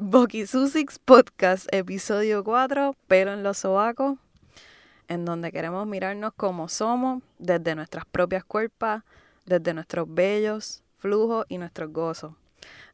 [0.00, 4.16] Boki Susix Podcast, episodio 4, Pelo en los sobacos,
[5.08, 9.02] en donde queremos mirarnos como somos, desde nuestras propias cuerpos,
[9.44, 12.32] desde nuestros bellos, flujos y nuestros gozos.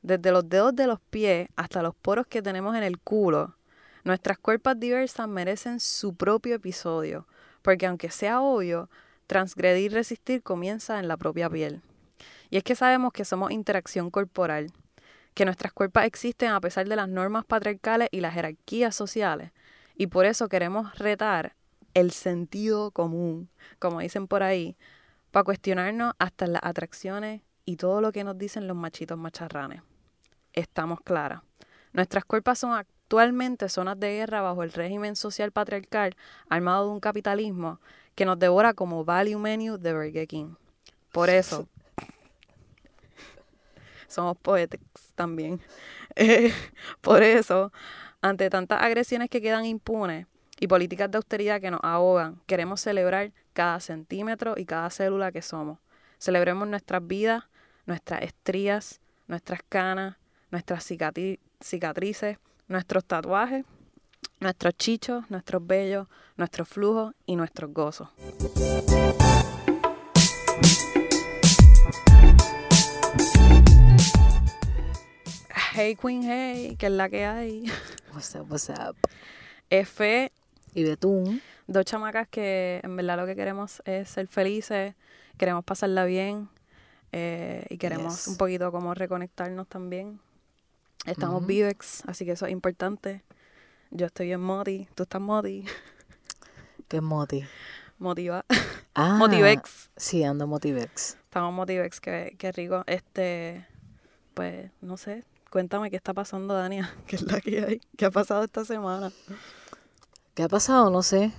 [0.03, 3.55] Desde los dedos de los pies hasta los poros que tenemos en el culo,
[4.03, 7.29] nuestras cuerpos diversas merecen su propio episodio,
[7.63, 8.91] porque aunque sea obvio,
[9.29, 11.83] transgredir y resistir comienza en la propia piel.
[12.51, 14.73] Y es que sabemos que somos interacción corporal,
[15.35, 19.53] que nuestras cuerpos existen a pesar de las normas patriarcales y las jerarquías sociales.
[19.97, 21.55] Y por eso queremos retar
[21.95, 23.49] el sentido común,
[23.79, 24.77] como dicen por ahí,
[25.31, 29.83] para cuestionarnos hasta las atracciones y todo lo que nos dicen los machitos macharranes.
[30.53, 31.43] Estamos claras.
[31.93, 36.17] Nuestras cuerpos son actualmente zonas de guerra bajo el régimen social patriarcal
[36.49, 37.81] armado de un capitalismo
[38.15, 40.55] que nos devora como value menu de Burger King.
[41.13, 41.69] Por eso,
[44.09, 44.81] somos poetas
[45.21, 45.61] también.
[46.17, 46.53] Eh,
[47.01, 47.73] por eso,
[48.21, 50.27] ante tantas agresiones que quedan impunes
[50.59, 55.41] y políticas de austeridad que nos ahogan, queremos celebrar cada centímetro y cada célula que
[55.41, 55.79] somos.
[56.19, 57.45] Celebremos nuestras vidas,
[57.87, 60.17] nuestras estrías, nuestras canas,
[60.51, 63.65] nuestras cicatrices, nuestros tatuajes,
[64.41, 68.09] nuestros chichos, nuestros vellos, nuestros flujos y nuestros gozos.
[75.83, 77.65] Hey Queen Hey, que es la que hay.
[78.13, 78.97] What's up, what's up?
[79.71, 80.31] F
[80.75, 81.41] y Betún.
[81.69, 84.95] Dos chamacas que en verdad lo que queremos es ser felices,
[85.39, 86.51] queremos pasarla bien
[87.13, 90.21] eh, y queremos un poquito como reconectarnos también.
[91.07, 93.23] Estamos vivex, así que eso es importante.
[93.91, 95.65] Yo estoy bien moti, tú estás moti.
[96.89, 97.43] ¿Qué es moti?
[97.99, 98.45] Motiva.
[98.95, 99.89] Ah, Motivex.
[99.97, 101.17] Sí, ando Motivex.
[101.25, 102.85] Estamos Motivex, qué, qué rico.
[102.87, 103.67] Este,
[104.35, 106.95] pues, no sé, Cuéntame qué está pasando, Dania.
[107.07, 107.81] ¿Qué es la que hay?
[107.97, 109.13] ¿Qué ha pasado esta semana?
[110.35, 110.91] ¿Qué ha pasado?
[110.91, 111.33] No sé.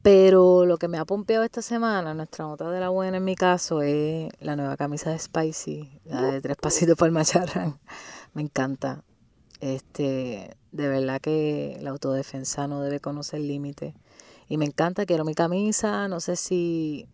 [0.00, 3.34] Pero lo que me ha pompeado esta semana, nuestra nota de la buena en mi
[3.34, 7.80] caso, es la nueva camisa de Spicy, la de tres pasitos por el macharrán.
[8.32, 9.02] Me encanta.
[9.60, 13.94] Este, de verdad que la autodefensa no debe conocer límites.
[14.48, 17.08] Y me encanta, quiero mi camisa, no sé si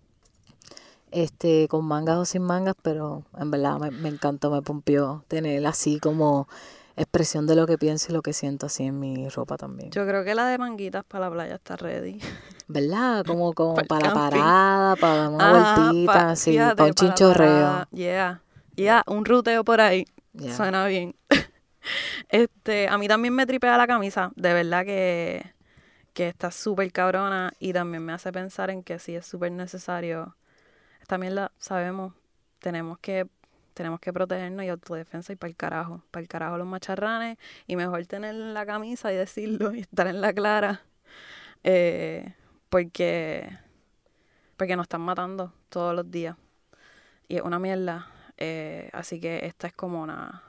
[1.14, 6.00] este, con mangas o sin mangas, pero en verdad me, encantó, me pompió tener así
[6.00, 6.48] como
[6.96, 9.92] expresión de lo que pienso y lo que siento así en mi ropa también.
[9.92, 12.18] Yo creo que la de manguitas para la playa está ready.
[12.66, 13.24] ¿Verdad?
[13.26, 17.86] Como, como para, la parada, para dar una vueltita, así, para un chinchorreo.
[17.92, 18.42] Yeah,
[18.74, 20.06] yeah, un ruteo por ahí.
[20.56, 21.14] Suena bien.
[22.28, 25.52] este, a mí también me tripea la camisa, de verdad que,
[26.12, 30.34] que está súper cabrona y también me hace pensar en que sí es súper necesario
[31.06, 32.14] también la sabemos,
[32.58, 33.26] tenemos que
[33.74, 37.74] tenemos que protegernos y autodefensa y para el carajo, para el carajo los macharranes y
[37.76, 40.82] mejor tener la camisa y decirlo y estar en la clara
[41.64, 42.34] eh,
[42.68, 43.58] porque
[44.56, 46.36] porque nos están matando todos los días
[47.28, 50.42] y es una mierda eh, así que esta es como una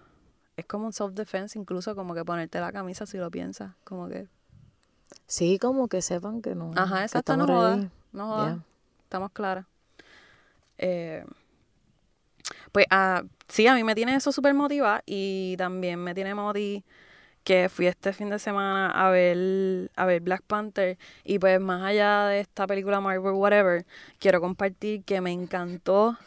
[0.56, 4.08] es como un self defense incluso como que ponerte la camisa si lo piensas como
[4.08, 4.28] que
[5.26, 8.60] sí como que sepan que no ajá exacto no jodas no jodas
[9.04, 9.66] estamos claras
[10.78, 11.25] eh,
[12.72, 16.84] pues ah, sí, a mí me tiene eso súper motivada y también me tiene moti
[17.44, 21.84] que fui este fin de semana a ver, a ver Black Panther y pues más
[21.84, 23.86] allá de esta película Marvel Whatever,
[24.19, 26.18] quiero compartir que me encantó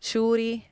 [0.00, 0.64] Shuri.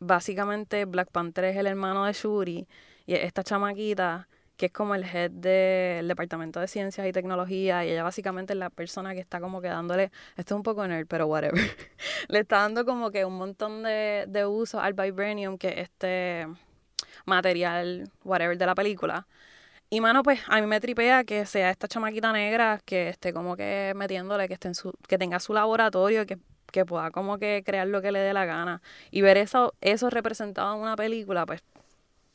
[0.00, 2.68] Básicamente Black Panther es el hermano de Shuri
[3.06, 4.28] y esta chamaquita
[4.58, 8.58] que es como el head del Departamento de Ciencias y Tecnología, y ella básicamente es
[8.58, 11.54] la persona que está como que dándole, esto es un poco nerd, pero whatever,
[12.28, 16.48] le está dando como que un montón de, de uso al vibranium, que es este
[17.24, 19.26] material, whatever, de la película.
[19.90, 23.56] Y mano, pues a mí me tripea que sea esta chamaquita negra que esté como
[23.56, 26.38] que metiéndole, que esté en su, que tenga su laboratorio, que,
[26.72, 28.82] que pueda como que crear lo que le dé la gana.
[29.10, 31.62] Y ver eso, eso representado en una película, pues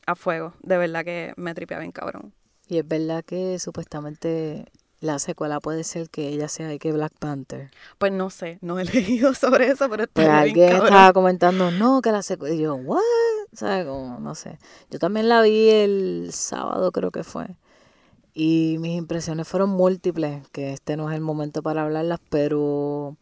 [0.06, 0.54] a fuego.
[0.62, 2.32] De verdad que me tripea bien cabrón.
[2.68, 4.66] Y es verdad que supuestamente
[5.00, 7.70] la secuela puede ser que ella sea que Black Panther.
[7.98, 12.00] Pues no sé, no he leído sobre eso, pero está pues alguien estaba comentando, no,
[12.00, 12.54] que la secuela.
[12.54, 13.00] Y yo, ¿what?
[13.52, 13.86] ¿Sabes?
[13.86, 14.58] Como, no sé.
[14.90, 17.56] Yo también la vi el sábado, creo que fue.
[18.32, 23.16] Y mis impresiones fueron múltiples, que este no es el momento para hablarlas, pero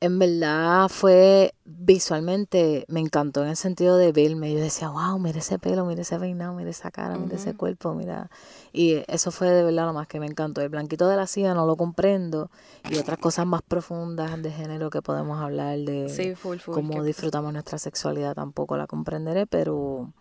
[0.00, 4.52] en verdad fue visualmente, me encantó en el sentido de verme.
[4.52, 7.94] Yo decía, wow, mira ese pelo, mira ese peinado, mira esa cara, mira ese cuerpo,
[7.94, 8.30] mira.
[8.72, 10.60] Y eso fue de verdad lo más que me encantó.
[10.60, 12.50] El blanquito de la silla no lo comprendo
[12.90, 16.36] y otras cosas más profundas de género que podemos hablar de
[16.70, 20.12] cómo disfrutamos nuestra sexualidad tampoco la comprenderé, pero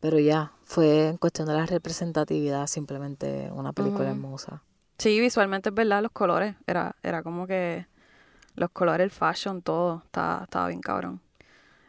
[0.00, 4.62] Pero ya, fue en cuestión de la representatividad, simplemente una película hermosa.
[4.98, 6.56] Sí, visualmente es verdad, los colores.
[6.66, 7.86] Era, era como que
[8.54, 10.02] los colores, el fashion, todo.
[10.04, 11.20] Estaba, estaba bien cabrón.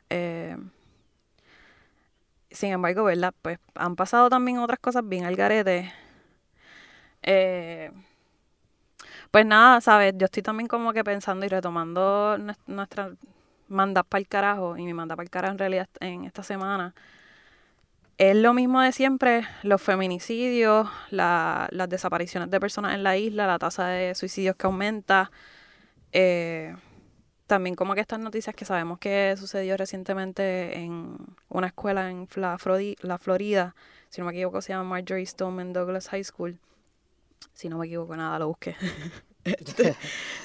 [0.10, 0.58] Eh,
[2.52, 3.34] sin embargo, ¿verdad?
[3.42, 5.92] Pues han pasado también otras cosas bien al garete.
[7.24, 7.92] Eh,
[9.32, 10.14] pues nada, ¿sabes?
[10.18, 12.38] Yo estoy también como que pensando y retomando
[12.68, 13.12] nuestra
[13.68, 16.94] manda para el carajo y mi manda para el carajo en realidad en esta semana.
[18.20, 23.58] Es lo mismo de siempre, los feminicidios, las desapariciones de personas en la isla, la
[23.58, 25.32] tasa de suicidios que aumenta.
[26.14, 26.76] Eh,
[27.48, 31.18] también como que estas noticias que sabemos que sucedió recientemente en
[31.50, 32.58] una escuela en la,
[33.02, 33.76] la Florida,
[34.10, 36.60] si no me equivoco se llama Marjorie Stoneman Douglas High School.
[37.54, 38.76] Si no me equivoco nada, lo busqué.
[39.44, 39.94] Este,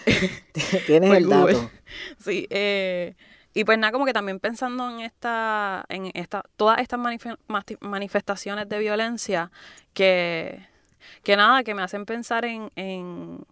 [0.87, 1.71] Tienes el dato.
[2.19, 3.15] Sí, eh,
[3.55, 6.99] y pues nada, como que también pensando en esta, en esta, todas estas
[7.81, 9.53] manifestaciones de violencia
[9.95, 10.67] que,
[11.23, 13.47] que nada, que me hacen pensar en, en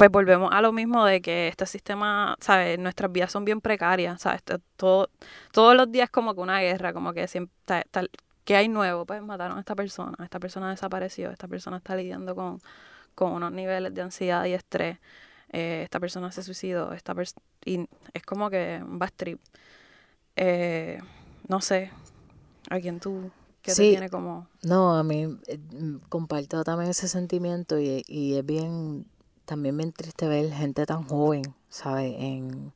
[0.00, 2.78] pues volvemos a lo mismo de que este sistema, ¿sabes?
[2.78, 4.40] Nuestras vidas son bien precarias, ¿sabes?
[4.76, 5.10] Todo,
[5.52, 8.10] todos los días como que una guerra, como que siempre, tal,
[8.46, 9.04] ¿qué hay nuevo?
[9.04, 12.62] Pues mataron a esta persona, esta persona desapareció, esta persona está lidiando con,
[13.14, 14.96] con unos niveles de ansiedad y estrés,
[15.50, 17.14] eh, esta persona se suicidó, esta
[17.66, 19.38] y es como que un bad trip.
[20.34, 20.98] Eh,
[21.46, 21.90] no sé,
[22.70, 23.30] ¿a quién tú
[23.60, 24.48] que te tiene como...?
[24.62, 25.60] No, a mí eh,
[26.08, 29.04] comparto también ese sentimiento y, y es bien
[29.50, 32.14] también me entriste ver gente tan joven, ¿sabes?
[32.20, 32.72] En,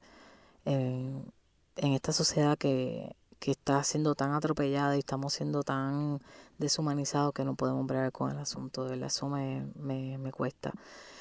[0.65, 1.33] en,
[1.77, 6.21] esta sociedad que, está siendo tan atropellada y estamos siendo tan
[6.59, 8.87] deshumanizados que no podemos bregar con el asunto.
[8.87, 10.73] De eso me, me, me cuesta.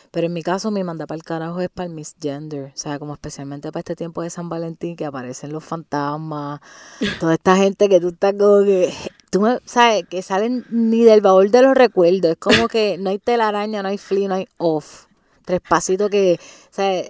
[0.09, 2.71] Pero en mi caso, mi manda para el carajo es para el misgender.
[2.73, 6.61] O sea, como especialmente para este tiempo de San Valentín que aparecen los fantasmas.
[7.19, 8.91] toda esta gente que tú estás como que.
[9.29, 12.31] Tú sabes, que salen ni del baúl de los recuerdos.
[12.31, 15.12] Es como que no hay telaraña, no hay flea, no hay off
[15.43, 17.03] tres pasitos que, o sea,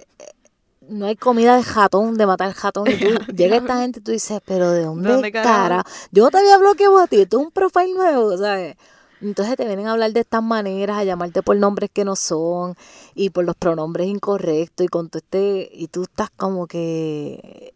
[0.88, 2.86] no hay comida de jatón, de matar jatón.
[2.88, 5.84] Y tú, llega esta gente y tú dices, pero ¿de dónde, cara?
[6.10, 8.76] Yo no te había bloqueado a ti, esto es un profile nuevo, ¿sabes?
[9.20, 12.74] Entonces te vienen a hablar de estas maneras, a llamarte por nombres que no son
[13.14, 17.72] y por los pronombres incorrectos y con todo este, y tú estás como que,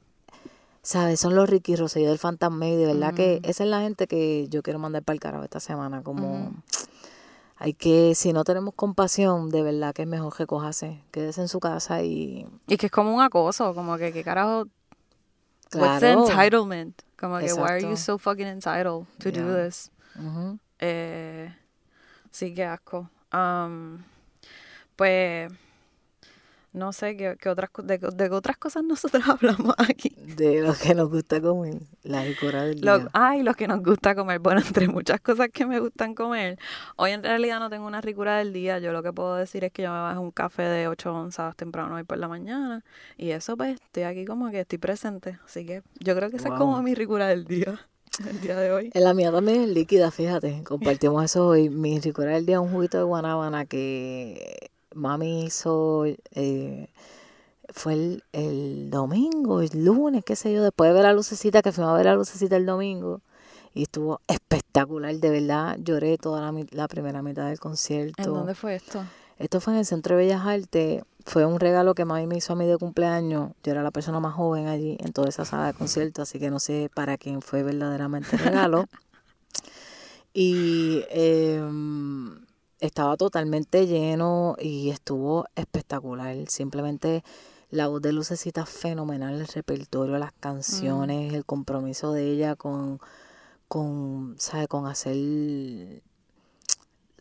[0.83, 1.21] ¿sabes?
[1.21, 4.47] Son los Ricky Rosselló del Fantasma y de verdad que esa es la gente que
[4.51, 6.53] yo quiero mandar para el carajo esta semana, como
[7.59, 11.49] hay que, si no tenemos compasión, de verdad que es mejor que cojase, quédese en
[11.49, 12.47] su casa y...
[12.69, 14.67] Y que es como un acoso, como que, ¿qué carajo?
[15.69, 15.87] Claro.
[15.87, 17.03] What's the entitlement?
[17.19, 19.91] Como que, why are you so fucking entitled to do this?
[20.79, 21.53] eh,
[22.31, 23.11] sí, qué asco.
[23.33, 24.05] Um,
[24.95, 25.53] pues
[26.79, 30.15] no sé qué, qué otras de, de, otras cosas nosotros hablamos aquí.
[30.37, 33.09] De lo que nos gusta comer, la ricura del día.
[33.13, 34.39] ay, lo que nos gusta comer.
[34.39, 36.59] Bueno, entre muchas cosas que me gustan comer,
[36.97, 38.79] hoy en realidad no tengo una ricura del día.
[38.79, 41.57] Yo lo que puedo decir es que yo me bajo un café de 8 onzas
[41.57, 42.85] temprano hoy por la mañana.
[43.17, 45.39] Y eso, pues, estoy aquí como que estoy presente.
[45.45, 47.81] Así que yo creo que esa es como mi ricura del día.
[48.29, 48.91] El día de hoy.
[48.95, 50.65] En la mía también es líquida, fíjate.
[50.65, 51.69] Compartimos eso hoy.
[51.69, 56.89] Mi ricura del día es un juguito de guanábana que mami hizo, eh,
[57.71, 61.73] fue el, el, domingo, el lunes, qué sé yo, después de ver la lucecita, que
[61.73, 63.21] fuimos a ver la lucecita el domingo.
[63.75, 65.77] Y estuvo espectacular, de verdad.
[65.79, 68.23] Lloré toda la, la primera mitad del concierto.
[68.23, 69.05] ¿En dónde fue esto?
[69.39, 71.03] Esto fue en el Centro de Bellas Artes.
[71.25, 73.53] Fue un regalo que mami me hizo a mí de cumpleaños.
[73.63, 76.51] Yo era la persona más joven allí en toda esa sala de concierto, así que
[76.51, 78.87] no sé para quién fue verdaderamente el regalo.
[80.33, 81.63] y eh,
[82.81, 86.37] estaba totalmente lleno y estuvo espectacular.
[86.49, 87.25] Simplemente
[87.71, 93.01] la voz de Lucecita fenomenal, el repertorio, las canciones, el compromiso de ella con,
[93.69, 94.69] con, ¿sabe?
[94.69, 95.17] con hacer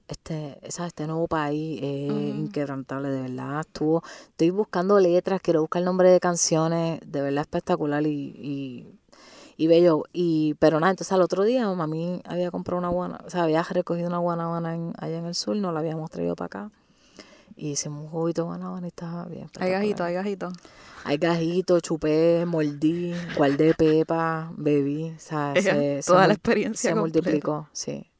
[0.07, 3.61] este, este nuevo país inquebrantable, de verdad.
[3.61, 8.87] Estuvo, estoy buscando letras, quiero buscar el nombre de canciones, de verdad espectacular y, y
[9.57, 10.03] y bello.
[10.13, 13.63] Y, pero nada, entonces al otro día mami había comprado una guana, o sea, había
[13.63, 16.71] recogido una guanabana en, allá en el sur, no la habíamos traído para acá.
[17.55, 19.49] Y hicimos un juguito de guanabana y estaba bien.
[19.59, 20.51] Hay gajito, hay gajito.
[21.03, 27.67] Hay gajito, chupé, mordí, guardé pepa, bebí, o sea, se, Toda la experiencia se multiplicó,
[27.71, 28.11] sí.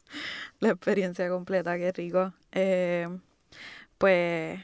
[0.59, 2.33] La experiencia completa, qué rico.
[2.51, 3.07] Eh,
[3.99, 4.59] pues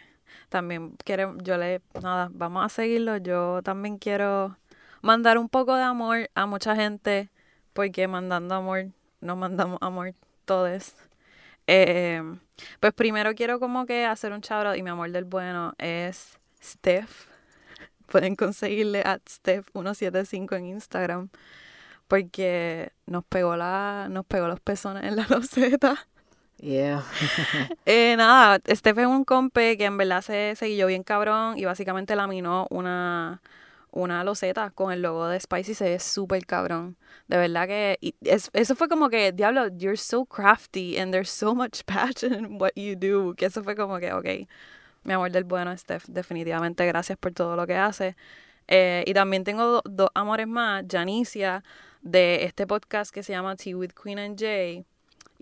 [0.50, 3.18] también quiero, yo le, nada, vamos a seguirlo.
[3.18, 4.58] Yo también quiero
[5.04, 7.30] mandar un poco de amor a mucha gente,
[7.74, 8.88] porque mandando amor,
[9.22, 10.96] no mandamos amor todos.
[11.68, 12.24] Eh,
[12.80, 17.28] pues primero quiero como que hacer un chabro y mi amor del bueno es Steph.
[18.08, 21.30] Pueden conseguirle a Steph175 en Instagram.
[22.08, 26.08] porque nos pegó la, nos pegó los pezones en la loseta.
[26.58, 27.04] Yeah.
[27.86, 32.16] Eh, nada, este fue un compe que en verdad se seguió bien cabrón y básicamente
[32.16, 33.42] laminó una,
[33.94, 36.98] una loseta con el logo de Spicy, se ve súper cabrón.
[37.28, 41.54] De verdad que es- eso fue como que, diablo, you're so crafty and there's so
[41.56, 43.34] much passion in what you do.
[43.36, 44.48] Que eso fue como que, ok,
[45.04, 48.16] mi amor del bueno, Steph, definitivamente gracias por todo lo que hace.
[48.68, 51.64] Eh, y también tengo do- dos amores más, Janicia,
[52.02, 54.86] de este podcast que se llama Tea with Queen and Jay.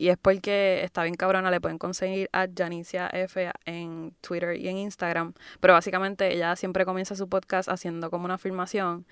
[0.02, 4.68] Y es porque está bien cabrona, le pueden conseguir a Janicia F en Twitter y
[4.68, 5.34] en Instagram.
[5.60, 9.06] Pero básicamente ella siempre comienza su podcast haciendo como una afirmación.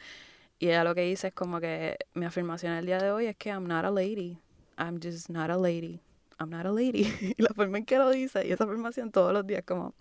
[0.57, 3.35] Y ella lo que dice es como que mi afirmación el día de hoy es
[3.35, 4.39] que I'm not a lady.
[4.79, 6.01] I'm just not a lady.
[6.39, 7.03] I'm not a lady.
[7.37, 9.93] y la forma en que lo dice y esa afirmación todos los días como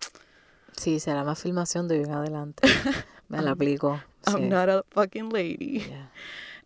[0.75, 2.67] Sí, será más filmación de hoy en adelante.
[3.27, 4.01] Me la aplico.
[4.25, 4.49] I'm Sí.
[4.49, 5.81] not a fucking lady.
[5.81, 6.11] Yeah.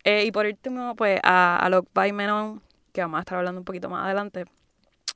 [0.04, 2.62] Eh, y por último, pues a, a Locke by Menon,
[2.94, 4.44] que vamos a estar hablando un poquito más adelante,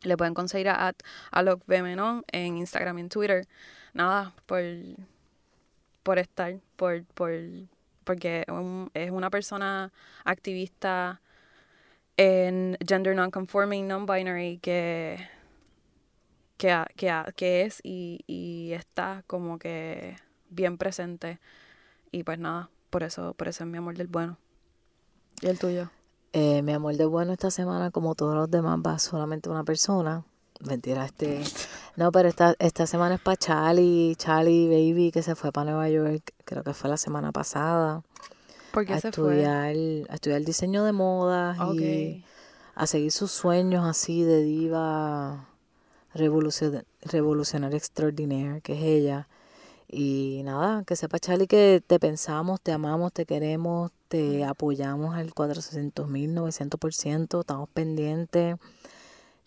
[0.02, 0.92] le pueden conseguir a,
[1.30, 3.46] a Locke by Menon en Instagram y en Twitter.
[3.94, 4.62] Nada, por,
[6.02, 7.32] por estar, por, por,
[8.02, 8.44] porque
[8.94, 9.92] es una persona
[10.24, 11.20] activista
[12.16, 15.28] en gender non-conforming, non-binary, que,
[16.56, 20.16] que, que, que es y, y está como que
[20.50, 21.38] bien presente.
[22.10, 24.36] Y pues nada, por eso, por eso es mi amor del bueno.
[25.42, 25.90] ¿Y el tuyo?
[26.40, 30.24] Eh, mi amor de bueno esta semana, como todos los demás, va solamente una persona.
[30.60, 31.42] Mentira, este.
[31.96, 35.88] No, pero esta, esta semana es para Charlie, Charlie Baby, que se fue para Nueva
[35.88, 38.02] York, creo que fue la semana pasada,
[38.70, 39.40] ¿Por qué a se fue?
[39.42, 39.74] estudiar,
[40.10, 42.24] a estudiar diseño de modas y
[42.76, 45.48] a seguir sus sueños así de diva
[46.14, 49.28] revolucion- revolucionaria extraordinaria, que es ella.
[49.88, 55.32] Y nada, que sepa Charlie que te pensamos, te amamos, te queremos, te apoyamos al
[55.34, 58.56] 400 mil, 900%, estamos pendientes,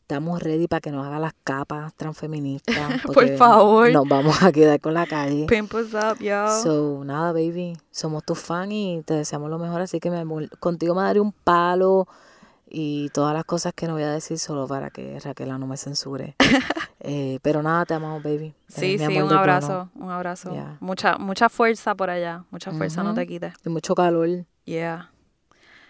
[0.01, 3.01] estamos ready para que nos haga las capas transfeministas.
[3.13, 3.91] Por favor.
[3.91, 5.45] Nos vamos a quedar con la calle.
[5.47, 6.61] Pimp us up, yo.
[6.61, 10.93] So, nada, baby, somos tus fan y te deseamos lo mejor, así que amor, contigo
[10.95, 12.07] me daré un palo
[12.73, 15.77] y todas las cosas que no voy a decir solo para que Raquela no me
[15.77, 16.35] censure.
[17.03, 18.53] Eh, pero nada, te amamos, baby.
[18.75, 20.51] Eres sí, sí, un abrazo, un abrazo.
[20.51, 20.77] Yeah.
[20.79, 23.55] Mucha, mucha fuerza por allá, mucha fuerza, no te quites.
[23.65, 24.45] Y mucho calor.
[24.65, 25.11] Yeah.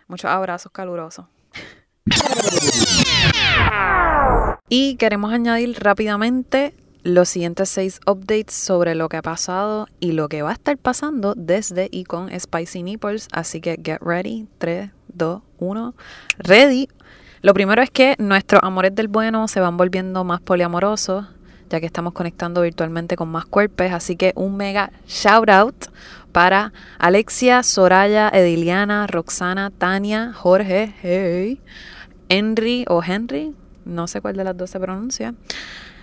[0.08, 1.26] Muchos abrazos calurosos.
[4.70, 6.74] Y queremos añadir rápidamente
[7.04, 10.78] los siguientes seis updates sobre lo que ha pasado y lo que va a estar
[10.78, 13.28] pasando desde y con Spicy Nipples.
[13.32, 14.48] Así que get ready.
[14.60, 15.96] 3, 2, 1.
[16.38, 16.88] Ready.
[17.42, 21.26] Lo primero es que nuestros amores del bueno se van volviendo más poliamorosos,
[21.70, 23.92] ya que estamos conectando virtualmente con más cuerpos.
[23.92, 25.86] Así que un mega shout out
[26.32, 31.62] para Alexia, Soraya, Ediliana, Roxana, Tania, Jorge, hey,
[32.30, 33.54] Henry o Henry,
[33.86, 35.34] no sé cuál de las dos se pronuncia.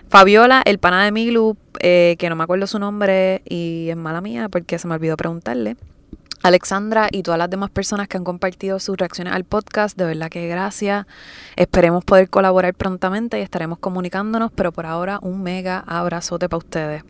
[0.09, 4.21] Fabiola, el pana de Milu, eh, que no me acuerdo su nombre y es mala
[4.21, 5.77] mía porque se me olvidó preguntarle.
[6.41, 10.29] Alexandra y todas las demás personas que han compartido sus reacciones al podcast, de verdad
[10.29, 11.05] que gracias.
[11.57, 17.03] Esperemos poder colaborar prontamente y estaremos comunicándonos, pero por ahora un mega abrazote para ustedes.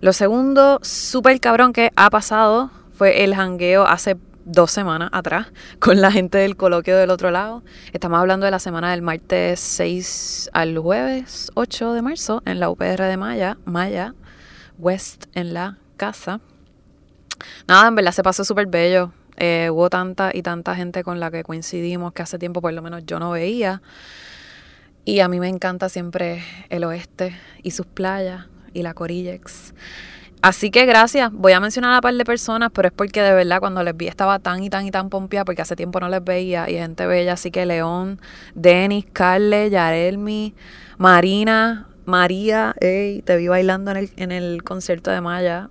[0.00, 5.46] Lo segundo, súper cabrón que ha pasado, fue el jangueo hace dos semanas atrás
[5.78, 7.62] con la gente del coloquio del otro lado.
[7.92, 12.70] Estamos hablando de la semana del martes 6 al jueves 8 de marzo en la
[12.70, 14.14] UPR de Maya, Maya,
[14.78, 16.40] West en la casa.
[17.66, 19.12] Nada, en verdad se pasó súper bello.
[19.36, 22.82] Eh, hubo tanta y tanta gente con la que coincidimos que hace tiempo por lo
[22.82, 23.82] menos yo no veía.
[25.04, 29.72] Y a mí me encanta siempre el oeste y sus playas y la Corillex.
[30.44, 31.32] Así que gracias.
[31.32, 33.96] Voy a mencionar a un par de personas, pero es porque de verdad cuando les
[33.96, 36.74] vi estaba tan y tan y tan pompeada porque hace tiempo no les veía y
[36.74, 37.32] gente bella.
[37.32, 38.20] Así que León,
[38.54, 40.54] Denis, Carle, Yarelmi,
[40.98, 45.70] Marina, María, ey, te vi bailando en el, en el concierto de Maya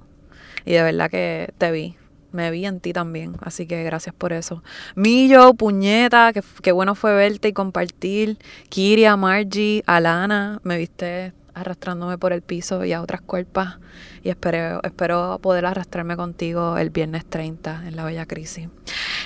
[0.66, 1.96] y de verdad que te vi.
[2.32, 4.64] Me vi en ti también, así que gracias por eso.
[4.96, 8.40] Millo, puñeta, que bueno fue verte y compartir.
[8.70, 13.78] Kiria, Margie, Alana, me viste arrastrándome por el piso y a otras cuerpas.
[14.24, 18.70] Y espero, espero poder arrastrarme contigo el viernes 30 en la Bella Crisis.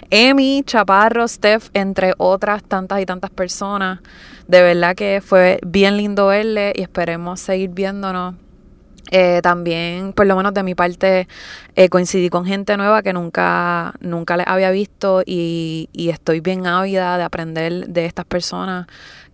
[0.10, 4.00] Emi, Chaparro, Steph, entre otras tantas y tantas personas.
[4.48, 8.36] De verdad que fue bien lindo verle y esperemos seguir viéndonos.
[9.10, 11.28] Eh, también, por lo menos de mi parte,
[11.76, 16.68] eh, coincidí con gente nueva que nunca, nunca les había visto y, y estoy bien
[16.68, 18.88] ávida de aprender de estas personas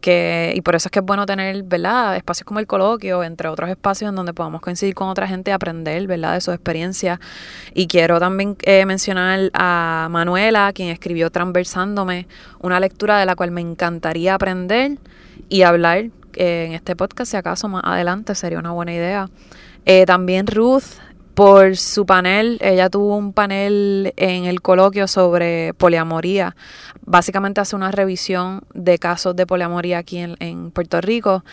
[0.03, 2.17] que, y por eso es que es bueno tener, ¿verdad?
[2.17, 5.53] Espacios como el coloquio, entre otros espacios en donde podamos coincidir con otra gente y
[5.53, 6.33] aprender, ¿verdad?
[6.33, 7.19] De sus experiencias.
[7.73, 12.27] Y quiero también eh, mencionar a Manuela, quien escribió Transversándome,
[12.59, 14.97] una lectura de la cual me encantaría aprender
[15.47, 19.29] y hablar eh, en este podcast, si acaso más adelante sería una buena idea.
[19.85, 20.99] Eh, también Ruth,
[21.33, 22.57] por su panel.
[22.61, 26.55] Ella tuvo un panel en el coloquio sobre poliamoría.
[27.05, 31.43] Básicamente hace una revisión de casos de poliamoría aquí en, Puerto Rico.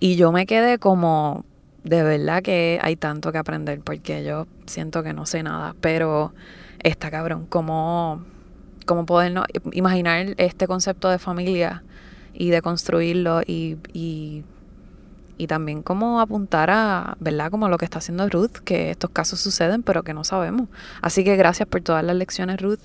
[0.00, 1.44] Y yo me quedé como,
[1.82, 5.74] de verdad que hay tanto que aprender porque yo siento que no sé nada.
[5.80, 6.32] Pero
[6.82, 8.24] está cabrón, como,
[8.86, 9.34] como poder
[9.72, 11.82] imaginar este concepto de familia
[12.32, 14.44] y de construirlo y, y
[15.38, 17.50] y también como apuntar a, ¿verdad?
[17.50, 20.68] Como lo que está haciendo Ruth, que estos casos suceden, pero que no sabemos.
[21.00, 22.80] Así que gracias por todas las lecciones, Ruth.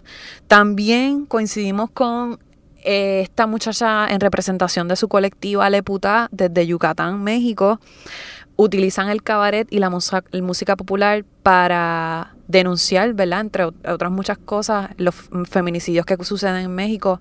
[0.48, 2.40] También coincidimos con
[2.84, 7.80] eh, esta muchacha en representación de su colectiva Leputa desde Yucatán, México.
[8.56, 13.42] Utilizan el cabaret y la música popular para denunciar, ¿verdad?
[13.42, 15.16] Entre otras muchas cosas, los
[15.50, 17.20] feminicidios que suceden en México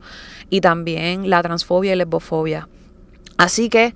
[0.50, 2.68] y también la transfobia y lesbofobia.
[3.38, 3.94] Así que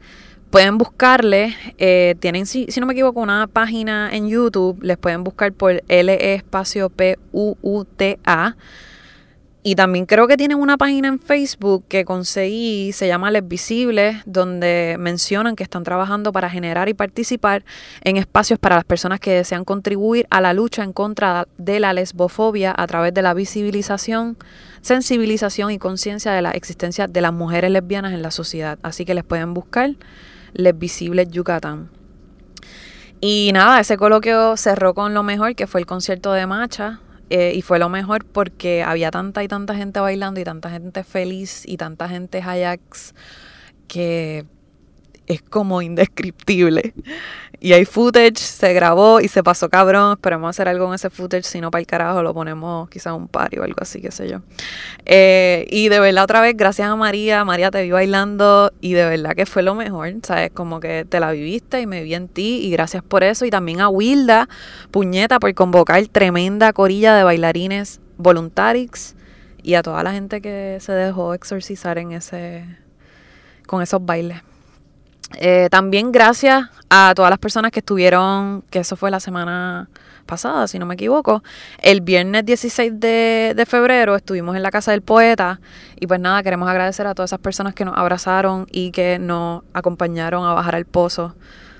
[0.50, 5.25] Pueden buscarle, eh, tienen, si, si, no me equivoco, una página en YouTube, les pueden
[5.25, 8.57] buscar por L espacio P U U T A.
[9.65, 14.19] Y también creo que tienen una página en Facebook que conseguí, se llama Les Visibles,
[14.25, 17.65] donde mencionan que están trabajando para generar y participar
[18.03, 21.93] en espacios para las personas que desean contribuir a la lucha en contra de la
[21.93, 24.37] lesbofobia a través de la visibilización,
[24.83, 28.79] sensibilización y conciencia de la existencia de las mujeres lesbianas en la sociedad.
[28.83, 29.97] Así que les pueden buscar.
[30.57, 31.91] Les Visibles Yucatán.
[33.21, 37.01] Y nada, ese coloquio cerró con lo mejor, que fue el concierto de Macha.
[37.29, 41.03] Eh, y fue lo mejor porque había tanta y tanta gente bailando y tanta gente
[41.03, 43.15] feliz y tanta gente Ajax
[43.89, 44.47] que
[45.26, 46.95] es como indescriptible.
[47.59, 50.12] Y hay footage, se grabó y se pasó cabrón.
[50.12, 51.45] Esperemos hacer algo en ese footage.
[51.45, 54.28] Si no, para el carajo, lo ponemos quizás un party o algo así, qué sé
[54.28, 54.42] yo.
[55.06, 57.45] Eh, y de verdad, otra vez, gracias a María.
[57.45, 60.12] María te vi bailando y de verdad que fue lo mejor.
[60.23, 60.50] ¿Sabes?
[60.52, 62.61] Como que te la viviste y me vi en ti.
[62.62, 63.47] Y gracias por eso.
[63.47, 64.48] Y también a Wilda,
[64.90, 69.14] puñeta, por convocar tremenda corilla de bailarines voluntarios.
[69.62, 72.64] Y a toda la gente que se dejó exorcizar en ese.
[73.66, 74.42] con esos bailes.
[75.35, 79.89] Eh, también gracias a todas las personas que estuvieron, que eso fue la semana
[80.25, 81.43] pasada, si no me equivoco.
[81.81, 85.61] El viernes 16 de, febrero estuvimos en la Casa del Poeta
[85.99, 89.62] y pues nada, queremos agradecer a todas esas personas que nos abrazaron y que nos
[89.73, 91.35] acompañaron a bajar al pozo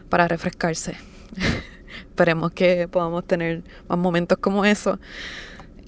[0.09, 0.97] para refrescarse.
[2.01, 4.99] Esperemos que podamos tener más momentos como eso.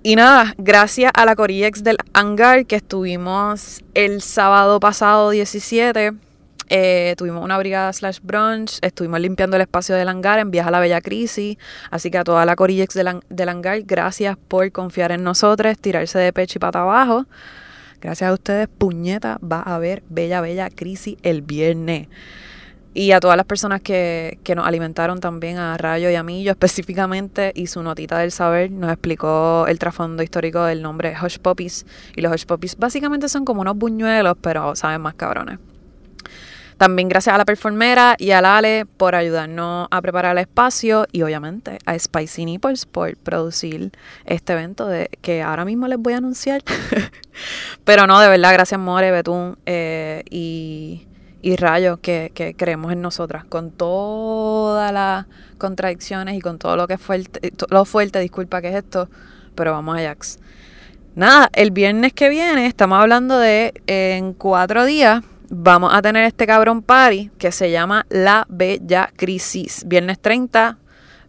[0.02, 6.27] Y nada, gracias a la Coriex del Hangar que estuvimos el sábado pasado 17
[6.68, 10.72] eh, tuvimos una brigada slash brunch, estuvimos limpiando el espacio del hangar en Viaja a
[10.72, 11.56] la Bella Crisis.
[11.90, 16.18] Así que a toda la Corillex del, del hangar, gracias por confiar en nosotros, tirarse
[16.18, 17.26] de pecho y pata abajo.
[18.00, 22.08] Gracias a ustedes, puñeta, va a haber Bella Bella Crisis el viernes.
[22.94, 26.42] Y a todas las personas que, que, nos alimentaron también, a Rayo y a mí,
[26.42, 31.38] yo específicamente, y su notita del saber nos explicó el trasfondo histórico del nombre Hush
[31.38, 31.86] Puppies.
[32.16, 35.58] Y los Hush Puppies básicamente son como unos buñuelos, pero saben más cabrones.
[36.78, 41.22] También gracias a la performera y a Ale por ayudarnos a preparar el espacio y
[41.22, 43.90] obviamente a Spicy Nipples por producir
[44.24, 46.62] este evento de, que ahora mismo les voy a anunciar.
[47.84, 51.04] Pero no, de verdad, gracias More, Betún eh, y,
[51.56, 57.00] Rayo que, creemos en nosotras con todas las contradicciones y con todo lo que es
[57.00, 59.08] fuerte, lo fuerte, disculpa que es esto,
[59.56, 60.38] pero vamos a Jax.
[61.16, 66.46] Nada, el viernes que viene estamos hablando de en cuatro días vamos a tener este
[66.46, 69.84] cabrón party que se llama La Bella Crisis.
[69.86, 70.78] Viernes 30,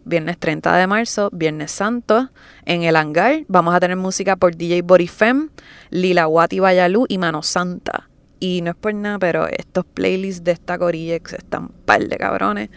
[0.04, 2.30] viernes 30 de marzo, viernes santo,
[2.64, 3.44] en el hangar.
[3.48, 5.50] Vamos a tener música por DJ Borifem,
[5.90, 8.08] Lila Wati Bayalú y Mano Santa.
[8.38, 12.70] Y no es por nada, pero estos playlists de esta Corillex están par de cabrones.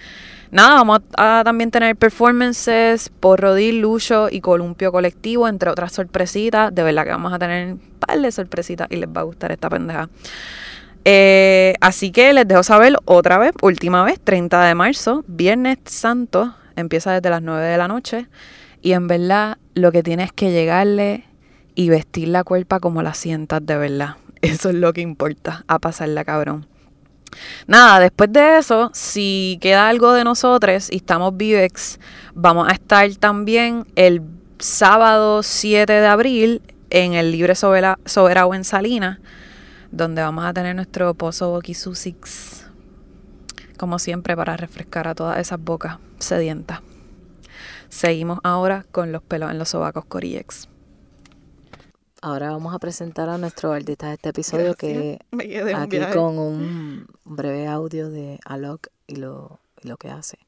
[0.52, 6.76] Nada, vamos a también tener performances por Rodil, Lucho y Columpio Colectivo, entre otras sorpresitas.
[6.76, 9.70] De verdad que vamos a tener par de sorpresitas y les va a gustar esta
[9.70, 10.10] pendeja.
[11.06, 16.56] Eh, así que les dejo saber otra vez, última vez, 30 de marzo, Viernes Santo,
[16.76, 18.28] empieza desde las 9 de la noche.
[18.82, 21.26] Y en verdad, lo que tienes que llegarle
[21.76, 24.16] y vestir la cuerpa como la sientas de verdad.
[24.42, 26.68] Eso es lo que importa, a pasarla cabrón.
[27.66, 32.00] Nada, después de eso, si queda algo de nosotros y estamos vivex,
[32.36, 34.22] vamos a estar también el
[34.60, 36.62] sábado 7 de abril
[36.92, 39.18] en el Libre Soberano en Salinas
[39.94, 42.66] donde vamos a tener nuestro pozo Bokisusix,
[43.78, 46.82] como siempre, para refrescar a todas esas bocas sedientas.
[47.90, 50.68] Seguimos ahora con los pelos en los sobacos Coriex.
[52.24, 55.20] Ahora vamos a presentar a nuestro artista de este episodio que
[55.76, 60.40] aquí con un breve audio de Alok y lo, y lo que hace.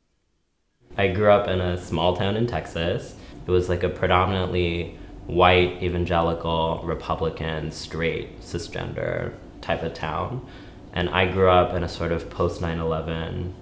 [0.97, 3.15] I grew up in a small town in Texas.
[3.45, 10.45] It was like a predominantly white, evangelical, Republican, straight, cisgender type of town.
[10.93, 13.53] And I grew up in a sort of post 9 11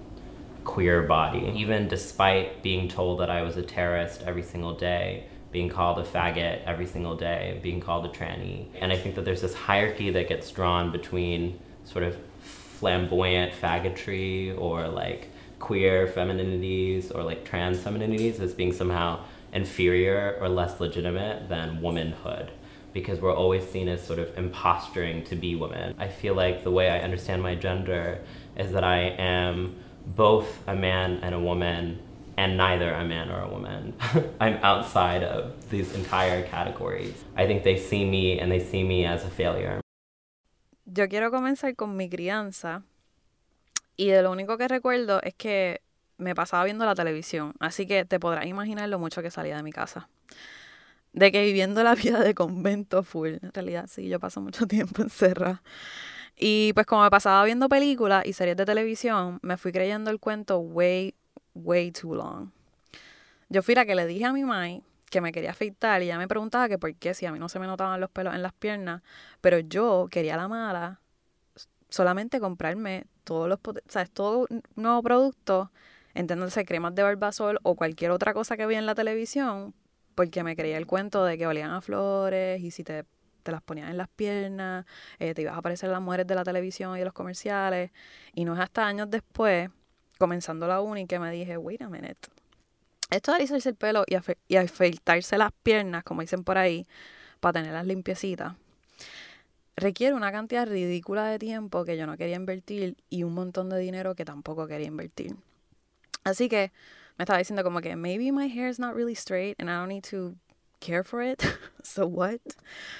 [0.64, 1.52] queer body.
[1.54, 6.04] Even despite being told that I was a terrorist every single day, being called a
[6.04, 8.66] faggot every single day, being called a tranny.
[8.80, 14.58] And I think that there's this hierarchy that gets drawn between sort of flamboyant faggotry
[14.58, 19.20] or like queer femininities or like trans femininities as being somehow
[19.54, 22.50] inferior or less legitimate than womanhood
[22.92, 25.94] because we're always seen as sort of imposturing to be women.
[25.98, 28.20] I feel like the way I understand my gender
[28.56, 31.98] is that I am both a man and a woman
[32.36, 33.94] and neither a man or a woman.
[34.40, 37.24] I'm outside of these entire categories.
[37.36, 39.80] I think they see me and they see me as a failure.
[40.86, 42.82] Yo quiero comenzar con mi crianza
[43.96, 45.80] y de lo único que recuerdo es que
[46.18, 49.62] me pasaba viendo la televisión, así que te podrás imaginar lo mucho que salía de
[49.62, 50.08] mi casa.
[51.12, 55.02] De que viviendo la vida de convento full, en realidad sí, yo paso mucho tiempo
[55.02, 55.62] encerrada.
[56.36, 60.18] Y pues como me pasaba viendo películas y series de televisión, me fui creyendo el
[60.18, 61.14] cuento way,
[61.54, 62.50] way too long.
[63.48, 66.18] Yo fui la que le dije a mi mamá que me quería afeitar y ella
[66.18, 68.42] me preguntaba que por qué si a mí no se me notaban los pelos en
[68.42, 69.02] las piernas,
[69.40, 71.00] pero yo quería la mala
[71.88, 74.10] solamente comprarme todos los, ¿sabes?
[74.10, 75.70] Todo nuevo producto
[76.14, 79.74] entendiéndose cremas de barbasol o cualquier otra cosa que vi en la televisión,
[80.14, 83.04] porque me creía el cuento de que olían a flores y si te,
[83.42, 84.86] te las ponías en las piernas,
[85.18, 87.90] eh, te ibas a aparecer las mujeres de la televisión y de los comerciales.
[88.32, 89.70] Y no es hasta años después,
[90.18, 92.28] comenzando la uni, que me dije, wait a minute.
[93.10, 94.16] Esto de alisarse el pelo y,
[94.48, 96.86] y afeitarse las piernas, como dicen por ahí,
[97.40, 98.54] para tenerlas limpiecitas,
[99.76, 103.78] requiere una cantidad ridícula de tiempo que yo no quería invertir y un montón de
[103.78, 105.36] dinero que tampoco quería invertir.
[106.24, 106.72] Así que
[107.18, 109.88] me estaba diciendo como que maybe my hair is not really straight and I don't
[109.88, 110.34] need to
[110.80, 111.42] care for it.
[111.84, 112.40] so what?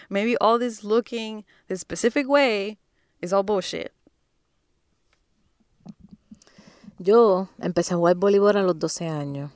[0.09, 2.79] Maybe all this looking this specific way
[3.21, 3.93] is all bullshit.
[6.99, 9.51] Yo empecé a jugar voleibol a los 12 años.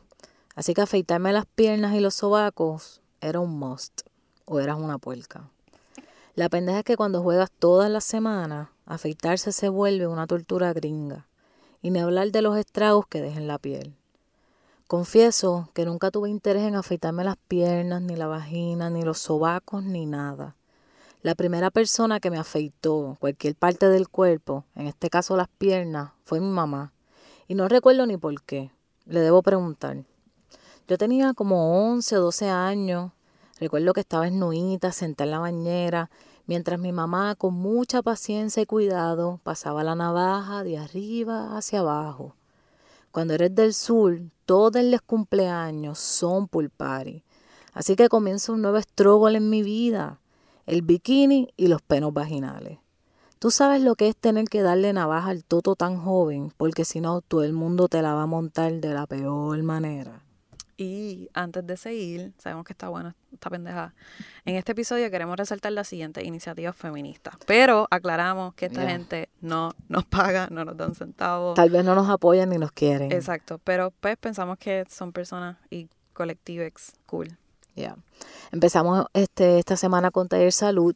[0.56, 4.00] Así que afeitarme las piernas y los sobacos era un must.
[4.44, 5.50] O eras una puerca.
[6.34, 11.28] La pendeja es que cuando juegas todas las semanas, afeitarse se vuelve una tortura gringa
[11.82, 13.94] y ni hablar de los estragos que dejen la piel.
[14.86, 19.84] Confieso que nunca tuve interés en afeitarme las piernas, ni la vagina, ni los sobacos,
[19.84, 20.56] ni nada.
[21.22, 26.12] La primera persona que me afeitó cualquier parte del cuerpo, en este caso las piernas,
[26.24, 26.92] fue mi mamá.
[27.48, 28.70] Y no recuerdo ni por qué.
[29.04, 30.04] Le debo preguntar.
[30.86, 33.12] Yo tenía como 11 o 12 años.
[33.60, 36.10] Recuerdo que estaba esnuita, sentada en la bañera
[36.48, 42.34] mientras mi mamá con mucha paciencia y cuidado pasaba la navaja de arriba hacia abajo.
[43.12, 47.22] Cuando eres del sur, todos los cumpleaños son pulpari.
[47.74, 50.20] Así que comienza un nuevo estrógol en mi vida,
[50.66, 52.78] el bikini y los penos vaginales.
[53.38, 57.00] Tú sabes lo que es tener que darle navaja al toto tan joven, porque si
[57.00, 60.22] no, todo el mundo te la va a montar de la peor manera.
[60.80, 63.94] Y antes de seguir, sabemos que está buena esta pendeja.
[64.44, 67.36] En este episodio queremos resaltar la siguiente iniciativa feminista.
[67.46, 71.56] Pero aclaramos que esta gente no nos paga, no nos dan centavos.
[71.56, 73.10] Tal vez no nos apoyan ni nos quieren.
[73.10, 73.58] Exacto.
[73.64, 77.36] Pero pues pensamos que son personas y colectivos cool.
[77.74, 77.96] Ya.
[78.52, 80.94] Empezamos este, esta semana con Taller Salud,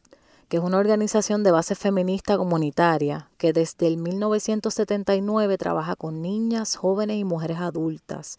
[0.48, 6.76] que es una organización de base feminista comunitaria que desde el 1979 trabaja con niñas,
[6.76, 8.38] jóvenes y mujeres adultas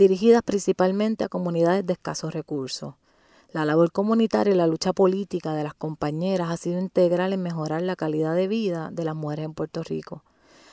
[0.00, 2.94] dirigidas principalmente a comunidades de escasos recursos.
[3.52, 7.82] La labor comunitaria y la lucha política de las compañeras ha sido integral en mejorar
[7.82, 10.24] la calidad de vida de las mujeres en Puerto Rico.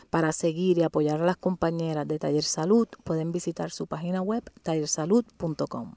[0.10, 4.50] Para seguir y apoyar a las compañeras de Taller Salud, pueden visitar su página web
[4.64, 5.96] tallersalud.com.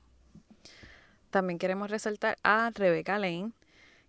[1.30, 3.52] También queremos resaltar a Rebeca Lane,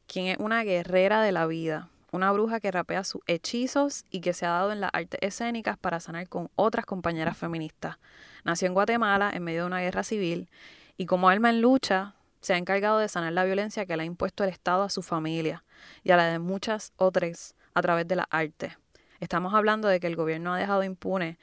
[0.08, 4.34] quien es una guerrera de la vida, una bruja que rapea sus hechizos y que
[4.34, 7.98] se ha dado en las artes escénicas para sanar con otras compañeras feministas.
[8.44, 10.50] Nació en Guatemala en medio de una guerra civil
[10.98, 14.06] y como alma en lucha se ha encargado de sanar la violencia que le ha
[14.06, 15.64] impuesto el Estado a su familia
[16.04, 18.78] y a la de muchas otras a través de la arte.
[19.20, 21.38] Estamos hablando de que el gobierno ha dejado impune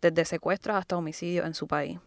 [0.00, 2.00] desde secuestros hasta homicidios en su país.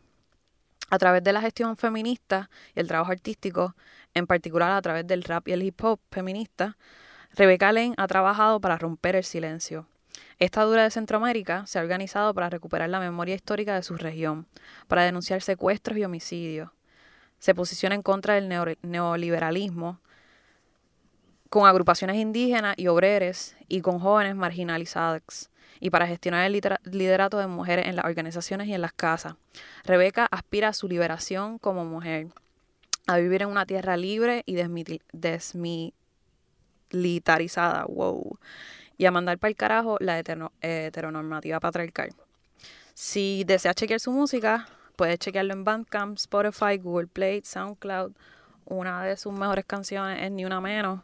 [0.89, 3.75] A través de la gestión feminista y el trabajo artístico,
[4.13, 6.77] en particular a través del rap y el hip hop feminista,
[7.32, 9.88] Rebeca Lane ha trabajado para romper el silencio.
[10.43, 14.45] Esta dura de Centroamérica se ha organizado para recuperar la memoria histórica de su región,
[14.89, 16.69] para denunciar secuestros y homicidios.
[17.39, 18.49] Se posiciona en contra del
[18.82, 20.01] neoliberalismo
[21.49, 27.47] con agrupaciones indígenas y obreros y con jóvenes marginalizados y para gestionar el liderato de
[27.47, 29.36] mujeres en las organizaciones y en las casas.
[29.86, 32.27] Rebeca aspira a su liberación como mujer,
[33.08, 34.58] a vivir en una tierra libre y
[35.13, 38.38] desmilitarizada, wow,
[38.97, 42.10] y a mandar para el carajo la heteronormativa patriarcal.
[42.93, 48.13] Si deseas chequear su música, puedes chequearlo en Bandcamp, Spotify, Google Play, SoundCloud.
[48.65, 51.01] Una de sus mejores canciones es Ni Una Menos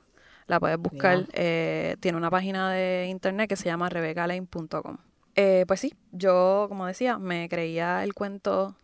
[0.50, 1.26] la puedes buscar.
[1.32, 4.98] Eh, tiene una página de internet que se llama rebecalane.com.
[5.36, 8.76] Eh, pues sí, yo, como decía, me creía el cuento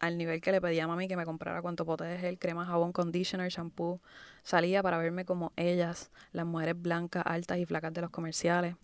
[0.00, 2.66] al nivel que le pedía a mami que me comprara cuánto pote de gel, crema,
[2.66, 4.00] jabón, conditioner, shampoo.
[4.42, 8.74] Salía para verme como ellas, las mujeres blancas, altas y flacas de los comerciales.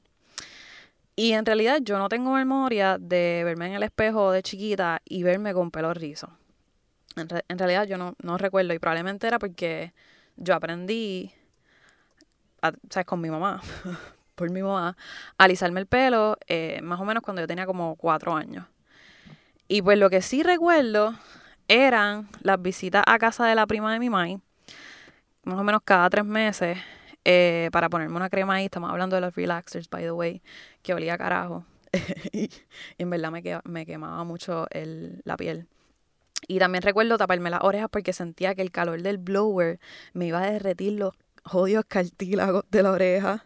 [1.16, 5.22] Y en realidad yo no tengo memoria de verme en el espejo de chiquita y
[5.22, 6.29] verme con pelo rizo.
[7.16, 9.94] En, realidad yo no, no recuerdo y probablemente era porque
[10.37, 11.33] yo aprendí
[12.90, 13.07] ¿sabes?
[13.07, 13.62] Con mi mamá,
[14.35, 14.96] por mi mamá,
[15.38, 18.66] alisarme el pelo, eh, más o menos cuando yo tenía como cuatro años.
[19.68, 21.14] Y pues lo que sí recuerdo
[21.68, 24.40] eran las visitas a casa de la prima de mi mamá,
[25.42, 26.79] más o menos cada tres meses,
[27.24, 28.66] eh, para ponerme una crema ahí.
[28.66, 30.42] Estamos hablando de los relaxers, by the way,
[30.83, 31.64] que olía carajo.
[32.33, 32.50] y,
[32.98, 35.66] en verdad me, me quemaba mucho el, la piel.
[36.46, 39.81] Y también recuerdo taparme las orejas porque sentía que el calor del blower
[40.12, 43.44] me iba a derretir los jodidos cartílagos de la oreja.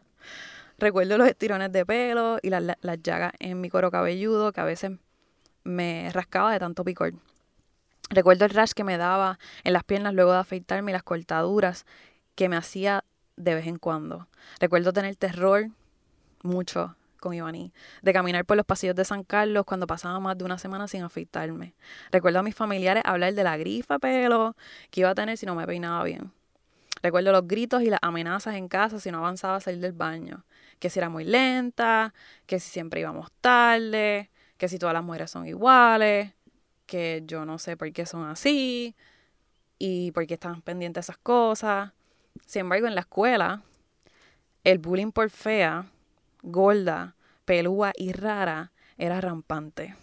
[0.78, 4.64] Recuerdo los estirones de pelo y las, las llagas en mi cuero cabelludo que a
[4.64, 4.92] veces
[5.64, 7.14] me rascaba de tanto picor.
[8.10, 11.86] Recuerdo el rash que me daba en las piernas luego de afeitarme y las cortaduras
[12.34, 13.04] que me hacía
[13.36, 14.28] de vez en cuando.
[14.58, 15.68] Recuerdo tener terror
[16.42, 20.44] mucho con Ivani, de caminar por los pasillos de San Carlos cuando pasaba más de
[20.44, 21.74] una semana sin afeitarme.
[22.10, 24.56] Recuerdo a mis familiares hablar de la grifa pelo
[24.90, 26.32] que iba a tener si no me peinaba bien.
[27.02, 30.44] Recuerdo los gritos y las amenazas en casa si no avanzaba a salir del baño.
[30.78, 32.14] Que si era muy lenta,
[32.46, 36.32] que si siempre íbamos tarde, que si todas las mujeres son iguales,
[36.84, 38.94] que yo no sé por qué son así
[39.78, 41.92] y por qué están pendientes de esas cosas.
[42.44, 43.62] Sin embargo, en la escuela,
[44.62, 45.86] el bullying por fea,
[46.42, 47.14] gorda,
[47.46, 49.96] pelúa y rara era rampante.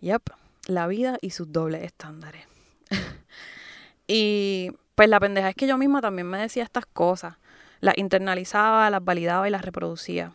[0.00, 0.30] Yep,
[0.66, 2.44] la vida y sus dobles estándares.
[4.08, 7.36] y pues la pendeja es que yo misma también me decía estas cosas.
[7.78, 10.32] Las internalizaba, las validaba y las reproducía.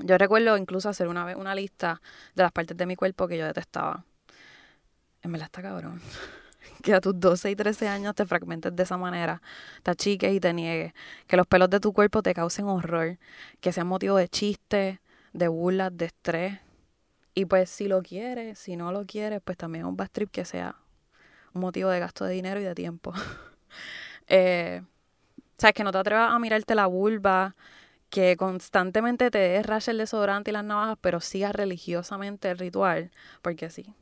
[0.00, 2.00] Yo recuerdo incluso hacer una vez una lista
[2.34, 4.04] de las partes de mi cuerpo que yo detestaba.
[5.22, 6.00] En verdad está cabrón.
[6.82, 9.40] que a tus 12 y 13 años te fragmentes de esa manera,
[9.82, 10.92] te achiques y te niegues,
[11.26, 13.18] que los pelos de tu cuerpo te causen horror,
[13.60, 15.00] que sean motivo de chiste,
[15.32, 16.60] de burlas, de estrés.
[17.34, 20.44] Y pues si lo quieres, si no lo quieres, pues también un bad trip que
[20.44, 20.76] sea
[21.52, 23.12] un motivo de gasto de dinero y de tiempo.
[24.28, 24.82] Eh,
[25.56, 27.54] sabes que no te atrevas a mirarte la vulva,
[28.16, 33.10] que constantemente te des el desodorante y las navajas, pero sigas religiosamente el ritual,
[33.42, 33.94] porque sí.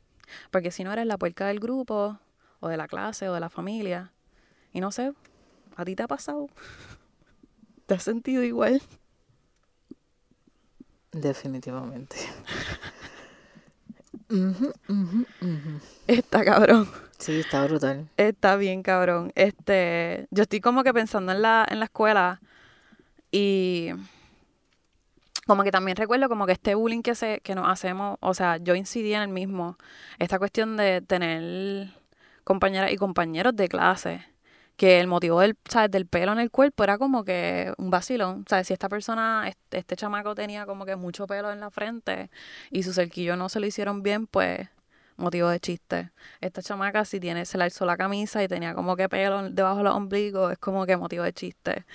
[0.51, 2.17] Porque si no eres la puerca del grupo,
[2.61, 4.13] o de la clase, o de la familia,
[4.71, 5.11] y no sé,
[5.75, 6.47] ¿a ti te ha pasado?
[7.87, 8.81] ¿Te has sentido igual?
[11.11, 12.15] Definitivamente.
[16.07, 16.87] Está cabrón.
[17.17, 18.07] Sí, está brutal.
[18.15, 19.33] Está bien, cabrón.
[19.35, 22.39] Este, yo estoy como que pensando en la, en la escuela
[23.37, 23.89] y
[25.45, 28.55] como que también recuerdo como que este bullying que se, que nos hacemos, o sea,
[28.57, 29.77] yo incidí en el mismo,
[30.19, 31.89] esta cuestión de tener
[32.45, 34.25] compañeras y compañeros de clase,
[34.77, 35.91] que el motivo del, ¿sabes?
[35.91, 38.45] del pelo en el cuerpo era como que un vacilón.
[38.47, 42.29] Sea, si esta persona, este, este chamaco tenía como que mucho pelo en la frente
[42.71, 44.69] y su cerquillo no se lo hicieron bien, pues
[45.17, 46.11] motivo de chiste.
[46.41, 49.77] Esta chamaca si tiene, se la alzó la camisa y tenía como que pelo debajo
[49.79, 51.85] de los ombligos, es como que motivo de chiste.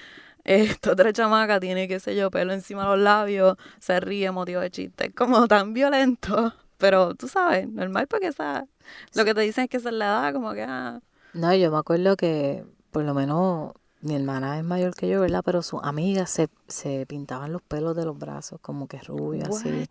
[0.50, 4.60] Esta otra chamaca tiene, qué sé yo, pelo encima de los labios, se ríe, motivo
[4.60, 5.06] de chiste.
[5.06, 8.68] Es como tan violento, pero tú sabes, normal porque sabes.
[9.14, 10.64] Lo que te dicen es que se le da como que...
[10.64, 11.00] Ah.
[11.34, 15.42] No, yo me acuerdo que por lo menos mi hermana es mayor que yo, ¿verdad?
[15.44, 19.86] Pero sus amigas se, se pintaban los pelos de los brazos como que rubio, así.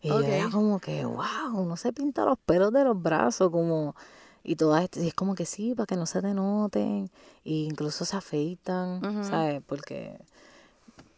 [0.00, 3.94] Y yo era como que, wow, no se pinta los pelos de los brazos, como,
[4.44, 7.10] y todas, y es como que sí, para que no se te noten,
[7.44, 9.62] e incluso se afeitan, ¿sabes?
[9.66, 10.18] Porque,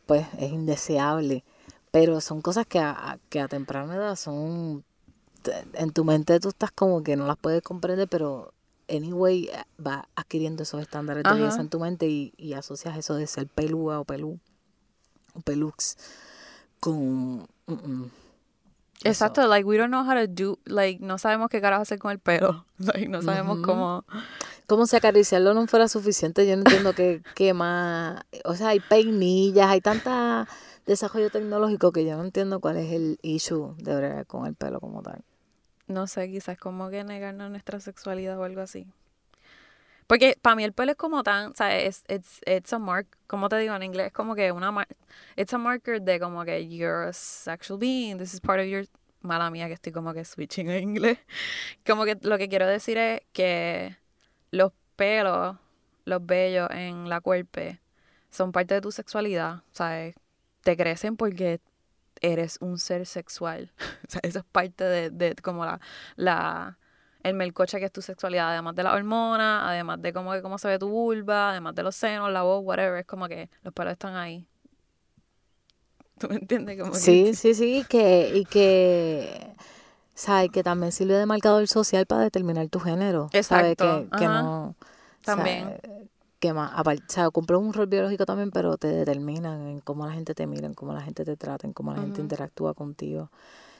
[0.06, 1.44] pues, es indeseable.
[1.90, 4.84] Pero son cosas que a, que a temprana edad son,
[5.74, 8.52] en tu mente tú estás como que no las puedes comprender, pero
[8.88, 9.48] anyway,
[9.84, 13.46] va adquiriendo esos estándares de belleza en tu mente y, y asocias eso de ser
[13.46, 14.38] pelúa o pelú,
[15.34, 15.96] o pelux,
[16.80, 17.46] con...
[19.02, 22.12] Exacto, like we don't know how to do, like no sabemos qué carajo hacer con
[22.12, 24.04] el pelo, like no sabemos cómo...
[24.66, 28.80] Como si acariciarlo no fuera suficiente, yo no entiendo qué, qué más, o sea, hay
[28.80, 30.48] peinillas, hay tanta
[30.86, 34.80] desarrollo tecnológico que yo no entiendo cuál es el issue de verdad con el pelo
[34.80, 35.22] como tal.
[35.86, 38.86] No sé, quizás como que negarnos nuestra sexualidad o algo así.
[40.06, 43.06] Porque para mí el pelo es como tan, o sea, es it's, it's a mark,
[43.26, 44.86] como te digo en inglés, es como que una mar
[45.36, 48.84] it's a marker de como que you're a sexual being, this is part of your
[49.24, 51.18] mala mía que estoy como que switching en inglés.
[51.86, 53.96] Como que lo que quiero decir es que
[54.50, 55.56] los pelos,
[56.04, 57.80] los vellos en la cuerpe
[58.30, 60.14] son parte de tu sexualidad, ¿sabes?
[60.62, 61.60] Te crecen porque
[62.20, 63.72] eres un ser sexual.
[64.06, 65.80] o sea, eso es parte de, de como la,
[66.16, 66.78] la
[67.24, 70.68] el melcocha que es tu sexualidad, además de la hormona, además de cómo, cómo se
[70.68, 73.92] ve tu vulva, además de los senos, la voz, whatever, es como que los pelos
[73.92, 74.46] están ahí.
[76.18, 76.80] ¿Tú me entiendes?
[76.80, 79.56] Como sí, sí, sí, que, y que,
[80.14, 80.50] ¿sabes?
[80.50, 83.30] Que también sirve de marcador social para determinar tu género.
[83.32, 83.84] Exacto.
[83.84, 84.08] ¿Sabes?
[84.10, 84.76] Que, que no...
[85.24, 85.80] También.
[86.38, 90.12] que más, o sea, cumple un rol biológico también, pero te determinan en cómo la
[90.12, 93.30] gente te mira, en cómo la gente te trata, en cómo la gente interactúa contigo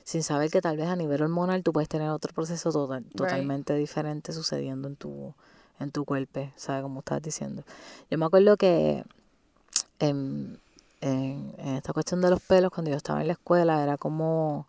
[0.04, 2.70] sin saber que tal vez a nivel hormonal tú puedes tener otro proceso
[3.16, 5.34] totalmente diferente sucediendo en tu,
[5.80, 6.82] en tu cuerpo, ¿sabes?
[6.82, 7.64] Como estás diciendo.
[8.10, 9.02] Yo me acuerdo que
[9.98, 10.60] en,
[11.00, 14.66] en, esta cuestión de los pelos, cuando yo estaba en la escuela, era como,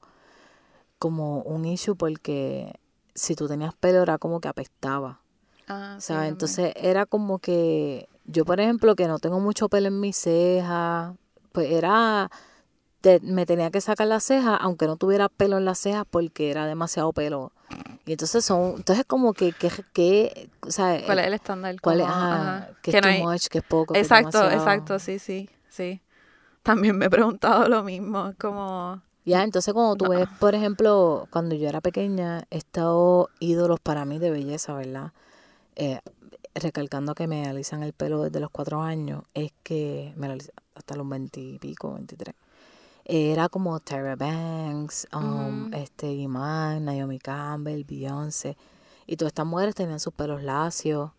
[1.00, 2.74] como un issue porque
[3.14, 5.20] si tú tenías pelo era como que apestaba.
[5.68, 6.30] Ah, ¿sabes?
[6.30, 11.14] Entonces era como que yo, por ejemplo, que no tengo mucho pelo en mis cejas,
[11.52, 12.32] pues era
[13.22, 16.66] me tenía que sacar la ceja, aunque no tuviera pelo en las cejas, porque era
[16.66, 17.52] demasiado pelo.
[18.06, 21.76] Y entonces son, entonces como que, que, que o sea, ¿Cuál es el estándar?
[21.82, 22.08] ¿Cuál es,
[22.82, 26.02] que, es too much, que es poco, Exacto, exacto, sí, sí, sí.
[26.64, 29.02] También me he preguntado lo mismo, como...
[29.24, 34.06] Ya, entonces cuando tú ves, por ejemplo, cuando yo era pequeña, he estado ídolos para
[34.06, 35.14] mí de belleza, ¿verdad?
[35.76, 36.00] Eh,
[36.54, 40.36] recalcando que me alisan el pelo desde los cuatro años, es que me lo
[40.76, 42.36] hasta los veintipico, veintitrés
[43.06, 48.58] era como Tara Banks, um, este Iman, Naomi Campbell, Beyoncé.
[49.06, 51.12] Y todas estas mujeres tenían sus pelos lacios,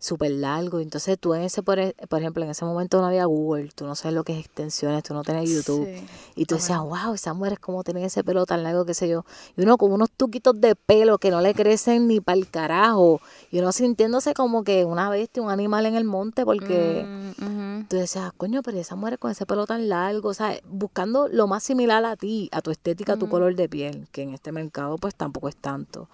[0.00, 0.82] súper largos.
[0.82, 3.86] Entonces tú en ese, por, e, por, ejemplo, en ese momento no había Google, tú
[3.86, 5.88] no sabes lo que es extensiones, tú no tenías YouTube.
[6.34, 9.24] Y tú decías, wow, esas mujeres cómo tienen ese pelo tan largo, qué sé yo.
[9.56, 13.20] Y uno con unos tuquitos de pelo que no le crecen ni para el carajo.
[13.52, 17.04] Y uno sintiéndose como que una bestia, un animal en el monte, porque...
[17.38, 21.28] Mm, Tú decías, coño, pero esa mujer con ese pelo tan largo, o sea, buscando
[21.28, 24.34] lo más similar a ti, a tu estética, a tu color de piel, que en
[24.34, 26.08] este mercado pues tampoco es tanto.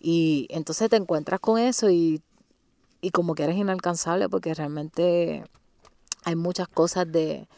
[0.00, 2.22] Y entonces te encuentras con eso y,
[3.02, 5.44] y como que eres inalcanzable porque realmente
[6.24, 7.48] hay muchas cosas de,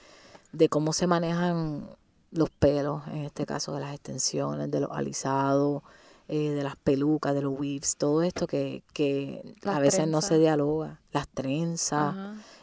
[0.53, 1.87] de cómo se manejan
[2.33, 5.83] los pelos, en este caso de las extensiones, de los alisados,
[6.27, 10.39] eh, de las pelucas, de los weaves, todo esto que, que a veces no se
[10.39, 12.17] dialoga, las trenzas,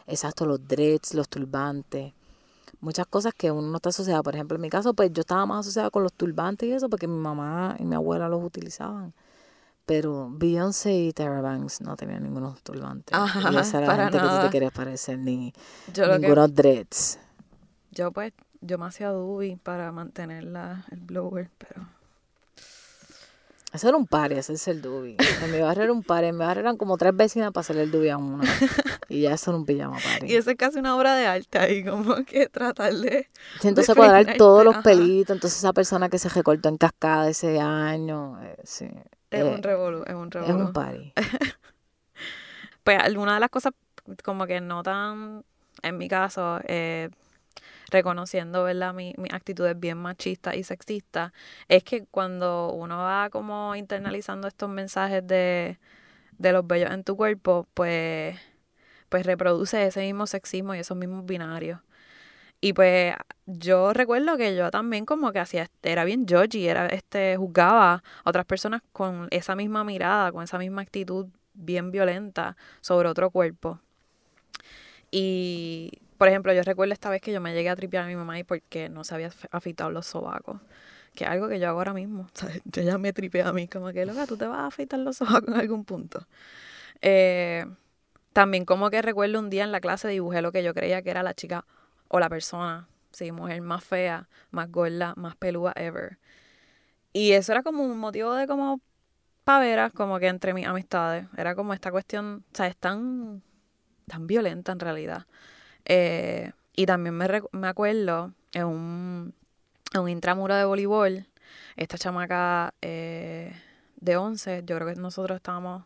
[0.06, 2.12] exacto, los dreads, los turbantes,
[2.80, 4.22] muchas cosas que uno no está asociado.
[4.24, 6.90] Por ejemplo, en mi caso, pues yo estaba más asociada con los turbantes y eso
[6.90, 9.14] porque mi mamá y mi abuela los utilizaban.
[9.84, 13.18] Pero Beyoncé y Tara Banks no tenían ninguno turbantes.
[13.52, 15.52] y esa era la gente que tú te querías parecer, ni
[15.96, 17.18] ningunos dreads.
[17.90, 21.86] Yo pues, yo me hacía dubi para mantener el blower, pero...
[23.82, 25.16] Era un par, ese es el dubi.
[25.42, 27.84] En mi barrio era un par, en mi barrio eran como tres vecinas para hacerle
[27.84, 28.42] el dubi a uno.
[29.08, 30.32] Y ya eso era un pijama party.
[30.32, 33.28] Y eso es casi una obra de arte ahí, como que tratar de.
[33.62, 38.42] entonces cuadrar todos los pelitos, entonces esa persona que se recortó en cascada ese año,
[38.42, 38.88] eh, sí.
[39.32, 40.60] Es un eh, revolú, es un revolú.
[40.60, 41.12] Es un party.
[42.84, 43.72] pues alguna de las cosas
[44.22, 45.44] como que no tan,
[45.82, 47.10] en mi caso, eh,
[47.90, 48.94] reconociendo, ¿verdad?
[48.94, 51.32] Mi, mi actitudes bien machistas y sexistas,
[51.68, 55.78] es que cuando uno va como internalizando estos mensajes de,
[56.38, 58.38] de los bellos en tu cuerpo, pues,
[59.08, 61.80] pues reproduce ese mismo sexismo y esos mismos binarios.
[62.64, 67.36] Y pues yo recuerdo que yo también como que hacía, era bien y era este,
[67.36, 73.08] juzgaba a otras personas con esa misma mirada, con esa misma actitud bien violenta sobre
[73.08, 73.80] otro cuerpo.
[75.10, 78.14] Y por ejemplo, yo recuerdo esta vez que yo me llegué a tripear a mi
[78.14, 80.60] mamá y porque no se había afeitado los sobacos.
[81.16, 82.28] Que es algo que yo hago ahora mismo.
[82.64, 85.16] Yo ya me tripeé a mí, como que, loca, tú te vas a afeitar los
[85.16, 86.26] sobacos en algún punto.
[87.02, 87.66] Eh,
[88.32, 91.10] también como que recuerdo un día en la clase dibujé lo que yo creía que
[91.10, 91.66] era la chica
[92.12, 96.18] o la persona, sí, mujer más fea, más gorda, más pelúa ever.
[97.14, 98.82] Y eso era como un motivo de como
[99.44, 101.26] paveras como que entre mis amistades.
[101.38, 103.42] Era como esta cuestión, o sea, es tan,
[104.06, 105.26] tan violenta en realidad.
[105.86, 109.34] Eh, y también me, me acuerdo en un,
[109.94, 111.26] en un intramuro de voleibol,
[111.76, 113.54] esta chamaca eh,
[113.96, 115.84] de 11, yo creo que nosotros estábamos,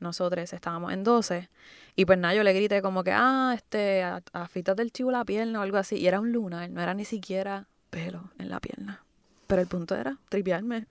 [0.00, 1.48] nosotros estábamos en 12,
[1.96, 5.62] y pues nada, le grité como que, ah, este, afítate el chivo la pierna o
[5.62, 9.04] algo así, y era un lunar, no era ni siquiera pelo en la pierna.
[9.46, 10.86] Pero el punto era triviarme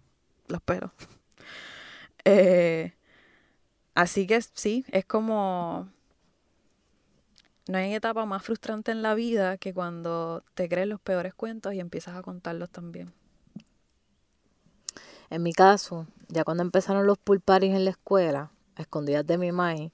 [0.48, 0.92] los pelos.
[2.26, 2.94] Eh,
[3.96, 5.90] así que sí, es como...
[7.68, 11.74] No hay etapa más frustrante en la vida que cuando te crees los peores cuentos
[11.74, 13.14] y empiezas a contarlos también.
[15.30, 19.52] En mi caso, ya cuando empezaron los pool parties en la escuela, escondidas de mi
[19.52, 19.92] mãe,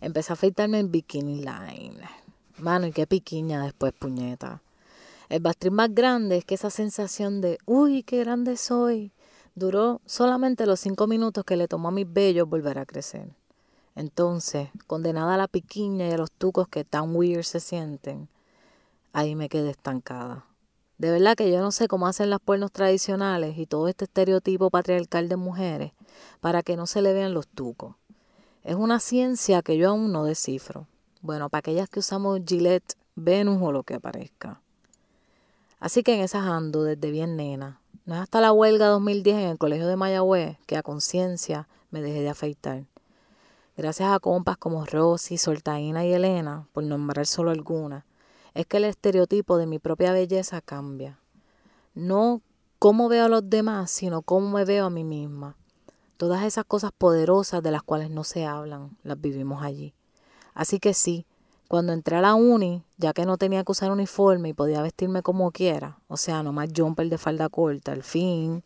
[0.00, 2.00] empecé a afeitarme en bikini line.
[2.58, 4.62] Mano, y qué piquiña después, puñeta.
[5.28, 9.12] El bastriz más grande es que esa sensación de, uy, qué grande soy,
[9.54, 13.28] duró solamente los cinco minutos que le tomó a mis bellos volver a crecer.
[13.94, 18.28] Entonces, condenada a la piquiña y a los tucos que tan weird se sienten,
[19.12, 20.46] ahí me quedé estancada.
[20.98, 24.70] De verdad que yo no sé cómo hacen las puernos tradicionales y todo este estereotipo
[24.70, 25.92] patriarcal de mujeres
[26.40, 27.94] para que no se le vean los tucos.
[28.64, 30.86] Es una ciencia que yo aún no descifro.
[31.20, 34.60] Bueno, para aquellas que usamos Gillette, Venus o lo que aparezca.
[35.80, 37.80] Así que en esas ando desde bien nena.
[38.04, 42.00] No es hasta la huelga 2010 en el colegio de Mayagüez que a conciencia me
[42.00, 42.84] dejé de afeitar.
[43.76, 48.04] Gracias a compas como Rosy, Soltaína y Elena, por nombrar solo algunas,
[48.54, 51.20] es que el estereotipo de mi propia belleza cambia.
[51.94, 52.42] No
[52.78, 55.56] cómo veo a los demás, sino cómo me veo a mí misma.
[56.18, 59.94] Todas esas cosas poderosas de las cuales no se hablan, las vivimos allí.
[60.52, 61.26] Así que sí,
[61.68, 65.22] cuando entré a la uni, ya que no tenía que usar uniforme y podía vestirme
[65.22, 68.64] como quiera, o sea, nomás jumper de falda corta, al fin,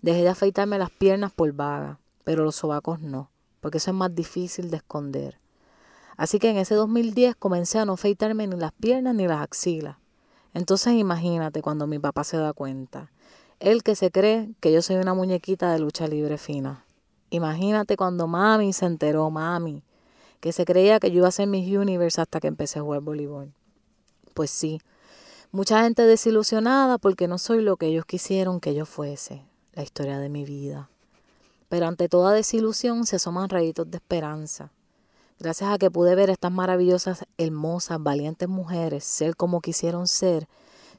[0.00, 4.14] dejé de afeitarme las piernas por vaga, pero los sobacos no, porque eso es más
[4.14, 5.38] difícil de esconder.
[6.16, 9.96] Así que en ese 2010 comencé a no afeitarme ni las piernas ni las axilas.
[10.54, 13.10] Entonces imagínate cuando mi papá se da cuenta.
[13.60, 16.86] Él que se cree que yo soy una muñequita de lucha libre fina.
[17.28, 19.82] Imagínate cuando mami se enteró, mami,
[20.40, 23.02] que se creía que yo iba a ser Miss Universe hasta que empecé a jugar
[23.02, 23.52] voleibol.
[24.32, 24.80] Pues sí,
[25.52, 29.44] mucha gente desilusionada porque no soy lo que ellos quisieron que yo fuese,
[29.74, 30.88] la historia de mi vida.
[31.68, 34.72] Pero ante toda desilusión se asoman rayitos de esperanza.
[35.38, 40.48] Gracias a que pude ver estas maravillosas, hermosas, valientes mujeres ser como quisieron ser,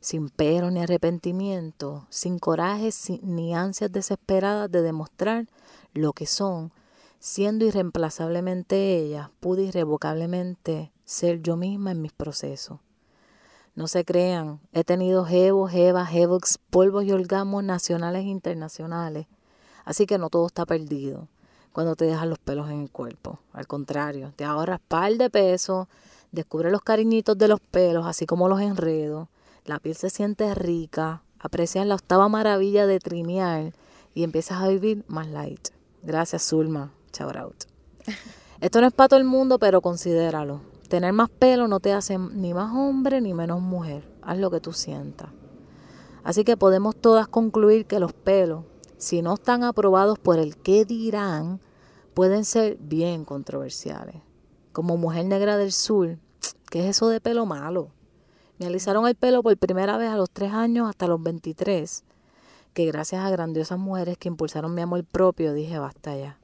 [0.01, 2.89] sin pero ni arrepentimiento, sin coraje
[3.21, 5.47] ni ansias desesperadas de demostrar
[5.93, 6.71] lo que son,
[7.19, 12.79] siendo irreemplazablemente ellas, pude irrevocablemente ser yo misma en mis procesos.
[13.75, 19.27] No se crean, he tenido jevos, jevas, jevox, polvos y orgasmos nacionales e internacionales,
[19.85, 21.27] así que no todo está perdido
[21.71, 23.39] cuando te dejas los pelos en el cuerpo.
[23.53, 25.87] Al contrario, te ahorras par de peso,
[26.31, 29.29] descubre los cariñitos de los pelos, así como los enredos,
[29.65, 33.73] la piel se siente rica, aprecias la octava maravilla de trinear
[34.13, 35.69] y empiezas a vivir más light.
[36.03, 36.93] Gracias, Zulma.
[37.11, 37.63] Chau out.
[38.61, 40.61] Esto no es para todo el mundo, pero considéralo.
[40.87, 44.07] Tener más pelo no te hace ni más hombre ni menos mujer.
[44.21, 45.29] Haz lo que tú sientas.
[46.23, 48.65] Así que podemos todas concluir que los pelos
[49.01, 51.59] si no están aprobados por el qué dirán,
[52.13, 54.17] pueden ser bien controversiales.
[54.73, 56.19] Como mujer negra del sur,
[56.69, 57.89] ¿qué es eso de pelo malo?
[58.61, 62.03] Me alisaron el pelo por primera vez a los tres años hasta los 23,
[62.75, 66.37] que gracias a grandiosas mujeres que impulsaron mi amor propio, dije basta ya.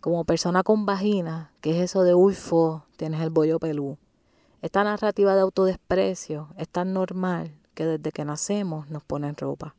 [0.00, 2.84] Como persona con vagina, ¿qué es eso de uifo?
[2.96, 3.96] Tienes el bollo pelú.
[4.60, 9.76] Esta narrativa de autodesprecio es tan normal que desde que nacemos nos ponen ropa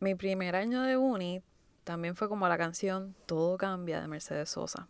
[0.00, 1.42] mi primer año de uni
[1.84, 4.88] también fue como la canción Todo cambia de Mercedes Sosa.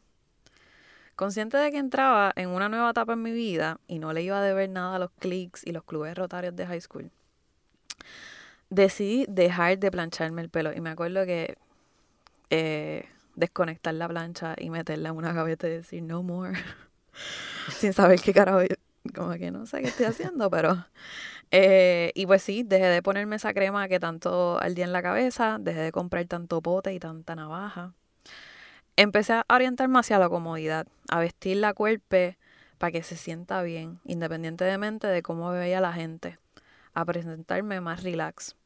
[1.20, 4.38] Consciente de que entraba en una nueva etapa en mi vida y no le iba
[4.38, 7.10] a deber nada a los clics y los clubes rotarios de high school,
[8.70, 10.72] decidí dejar de plancharme el pelo.
[10.72, 11.58] Y me acuerdo que
[12.48, 13.04] eh,
[13.34, 16.54] desconectar la plancha y meterla en una gaveta y decir no more,
[17.68, 18.60] sin saber qué carajo,
[19.14, 20.86] como que no sé qué estoy haciendo, pero
[21.50, 25.58] eh, y pues sí, dejé de ponerme esa crema que tanto ardía en la cabeza,
[25.60, 27.92] dejé de comprar tanto pote y tanta navaja.
[29.00, 32.36] Empecé a orientarme hacia la comodidad, a vestir la cuerpe
[32.76, 36.38] para que se sienta bien, independientemente de cómo veía la gente,
[36.92, 38.56] a presentarme más relax.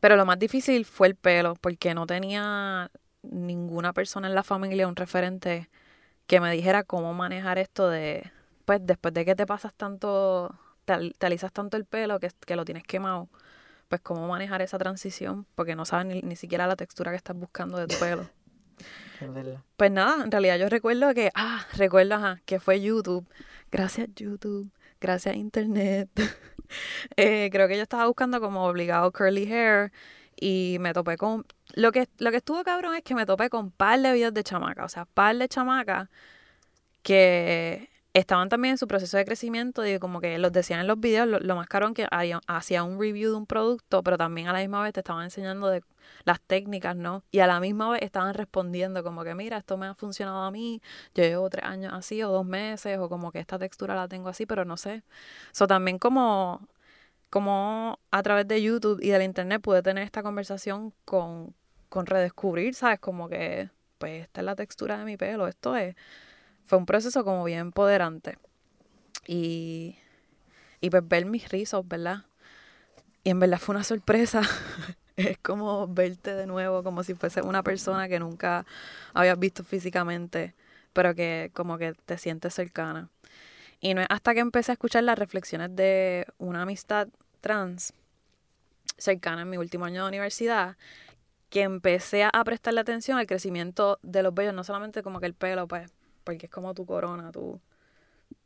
[0.00, 2.90] Pero lo más difícil fue el pelo, porque no tenía
[3.20, 5.68] ninguna persona en la familia, un referente
[6.26, 8.32] que me dijera cómo manejar esto de,
[8.64, 12.64] pues después de que te pasas tanto te, alisas tanto el pelo que, que lo
[12.64, 13.28] tienes quemado,
[13.90, 17.36] pues cómo manejar esa transición, porque no sabes ni, ni siquiera la textura que estás
[17.36, 18.26] buscando de tu pelo.
[19.76, 23.26] Pues nada, en realidad yo recuerdo que, ah, recuerdo, ajá, que fue YouTube.
[23.70, 26.08] Gracias YouTube, gracias Internet.
[27.16, 29.92] Eh, creo que yo estaba buscando como obligado curly hair
[30.40, 31.44] y me topé con...
[31.74, 34.42] Lo que, lo que estuvo cabrón es que me topé con par de videos de
[34.42, 36.10] chamaca, o sea, par de chamaca
[37.02, 40.98] que estaban también en su proceso de crecimiento y como que los decían en los
[40.98, 42.06] videos, lo, más caro que
[42.46, 45.68] hacía un review de un producto, pero también a la misma vez te estaban enseñando
[45.68, 45.82] de
[46.24, 47.24] las técnicas, ¿no?
[47.30, 50.50] Y a la misma vez estaban respondiendo como que, mira, esto me ha funcionado a
[50.50, 50.82] mí,
[51.14, 54.28] yo llevo tres años así o dos meses, o como que esta textura la tengo
[54.28, 55.02] así, pero no sé.
[55.52, 56.66] Eso también como,
[57.30, 61.54] como a través de YouTube y del Internet pude tener esta conversación con,
[61.88, 63.00] con redescubrir, ¿sabes?
[63.00, 65.96] Como que, pues esta es la textura de mi pelo, esto es
[66.64, 68.38] fue un proceso como bien empoderante.
[69.26, 69.96] Y,
[70.80, 72.24] y pues ver mis rizos, ¿verdad?
[73.22, 74.42] Y en verdad fue una sorpresa.
[75.16, 78.66] es como verte de nuevo, como si fuese una persona que nunca
[79.12, 80.54] habías visto físicamente,
[80.92, 83.08] pero que como que te sientes cercana.
[83.80, 87.08] Y no es hasta que empecé a escuchar las reflexiones de una amistad
[87.40, 87.92] trans
[88.96, 90.76] cercana en mi último año de universidad
[91.50, 95.34] que empecé a prestarle atención al crecimiento de los vellos, no solamente como que el
[95.34, 95.92] pelo, pues
[96.24, 97.60] porque es como tu corona, tu,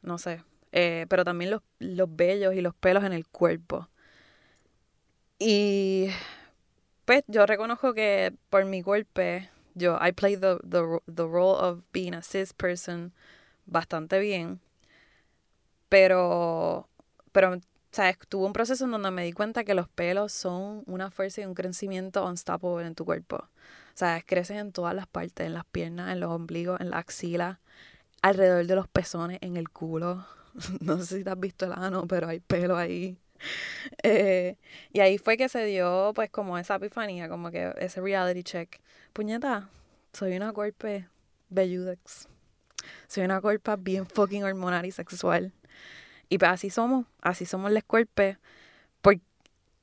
[0.03, 0.43] no sé,
[0.73, 3.89] eh, pero también los, los vellos y los pelos en el cuerpo.
[5.39, 6.09] Y
[7.09, 11.81] pues yo reconozco que por mi golpe, yo, I played the, the, the role of
[11.91, 13.15] being a cis person
[13.65, 14.61] bastante bien,
[15.89, 16.87] pero,
[17.33, 17.59] pero,
[17.93, 18.19] ¿sabes?
[18.29, 21.47] Tuve un proceso en donde me di cuenta que los pelos son una fuerza y
[21.47, 23.37] un crecimiento unstoppable en tu cuerpo.
[23.37, 26.99] O sea, crecen en todas las partes, en las piernas, en los ombligos, en la
[26.99, 27.59] axila,
[28.21, 30.27] alrededor de los pezones, en el culo.
[30.83, 33.17] No sé si te has visto el ano, pero hay pelo ahí.
[34.03, 34.57] Eh,
[34.93, 38.80] y ahí fue que se dio, pues, como esa epifanía, como que ese reality check.
[39.12, 39.70] Puñeta,
[40.12, 41.09] soy una golpe
[41.49, 42.28] belludex.
[43.07, 45.53] Soy una cuerpa bien fucking hormonal y sexual.
[46.28, 48.39] Y pues así somos, así somos las cuerpes.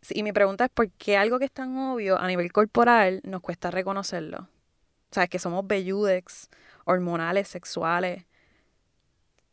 [0.10, 3.42] y mi pregunta es, ¿por qué algo que es tan obvio a nivel corporal nos
[3.42, 4.50] cuesta reconocerlo?
[5.10, 6.50] O sea, que somos belludex,
[6.86, 8.26] hormonales, sexuales,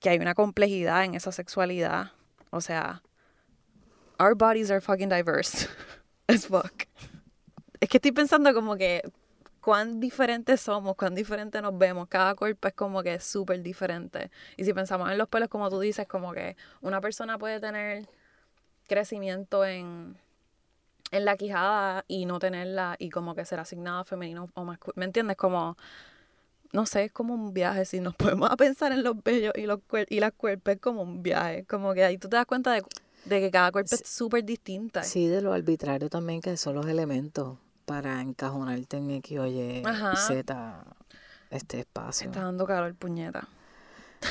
[0.00, 2.12] que hay una complejidad en esa sexualidad.
[2.50, 3.02] O sea,
[4.18, 5.68] our bodies are fucking diverse
[6.28, 6.86] as fuck.
[7.80, 9.02] Es que estoy pensando como que
[9.60, 12.08] cuán diferentes somos, cuán diferentes nos vemos.
[12.08, 14.30] Cada cuerpo es como que súper diferente.
[14.56, 18.08] Y si pensamos en los pelos, como tú dices, como que una persona puede tener
[18.86, 20.16] crecimiento en,
[21.10, 24.94] en la quijada y no tenerla y como que ser asignada femenino o masculino.
[25.00, 25.36] ¿Me entiendes?
[25.36, 25.76] Como
[26.72, 27.84] no sé, es como un viaje.
[27.84, 31.02] Si nos podemos a pensar en los bellos y, los y las cuerpos, es como
[31.02, 31.64] un viaje.
[31.66, 32.82] Como que ahí tú te das cuenta de,
[33.28, 35.02] que cada cuerpo es súper distinta.
[35.02, 39.82] Sí, de lo arbitrario también, que son los elementos para encajonarte en X, Y,
[40.16, 40.84] Z,
[41.50, 42.28] este espacio.
[42.28, 43.48] Está dando calor, puñeta.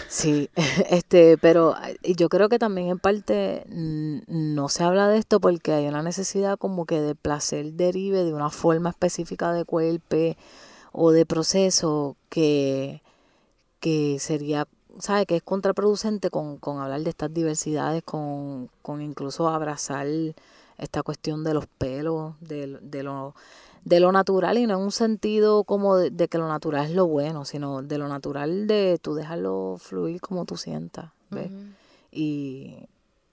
[0.07, 0.49] Sí,
[0.89, 5.87] este, pero yo creo que también en parte no se habla de esto porque hay
[5.87, 10.35] una necesidad como que de placer derive de una forma específica de cuerpo
[10.91, 13.01] o de proceso que,
[13.79, 14.67] que sería,
[14.99, 15.25] ¿sabe?
[15.25, 20.07] Que es contraproducente con, con hablar de estas diversidades, con, con incluso abrazar
[20.77, 23.35] esta cuestión de los pelos, de, de, lo,
[23.85, 27.07] de lo natural y no en un sentido como de, que lo natural es lo
[27.07, 31.51] bueno, sino de lo natural de tú dejarlo fluir como tú sientas, ¿ves?
[32.11, 32.87] Y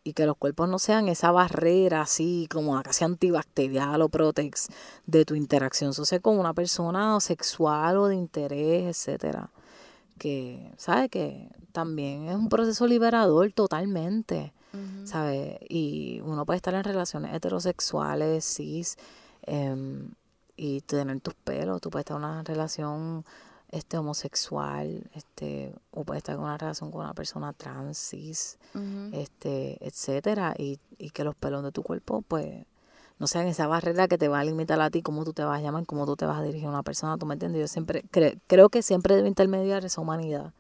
[0.09, 4.69] y que los cuerpos no sean esa barrera así como casi antibacterial o protex
[5.05, 9.51] de tu interacción social con una persona sexual o de interés, etcétera.
[10.19, 11.11] Que, ¿sabes?
[11.11, 14.53] Que también es un proceso liberador totalmente,
[15.05, 15.59] ¿sabes?
[15.69, 18.97] Y uno puede estar en relaciones heterosexuales, cis,
[19.43, 20.11] em,
[20.57, 23.25] y tener tus pelos, tú puedes estar en una relación
[23.71, 28.59] este homosexual, este, o puede estar en una relación con una persona trans, cis,
[29.13, 32.65] este, etcétera, y, y que los pelos de tu cuerpo, pues,
[33.19, 35.59] no sean esa barrera que te va a limitar a ti, cómo tú te vas
[35.59, 37.61] a llamar, cómo tú te vas a dirigir a una persona, ¿tú me entiendes?
[37.61, 38.05] Yo siempre
[38.47, 40.53] creo que siempre debe intermediar esa humanidad,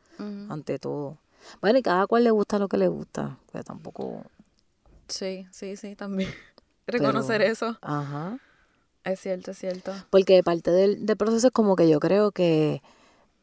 [0.48, 1.18] ante todo.
[1.60, 4.24] Bueno, y cada cual le gusta lo que le gusta, pero tampoco...
[5.06, 6.30] Sí, sí, sí, también.
[6.86, 7.78] Reconocer eso.
[7.80, 8.38] Ajá.
[9.04, 9.92] Es cierto, es cierto.
[10.10, 12.82] Porque parte del, del proceso es como que yo creo que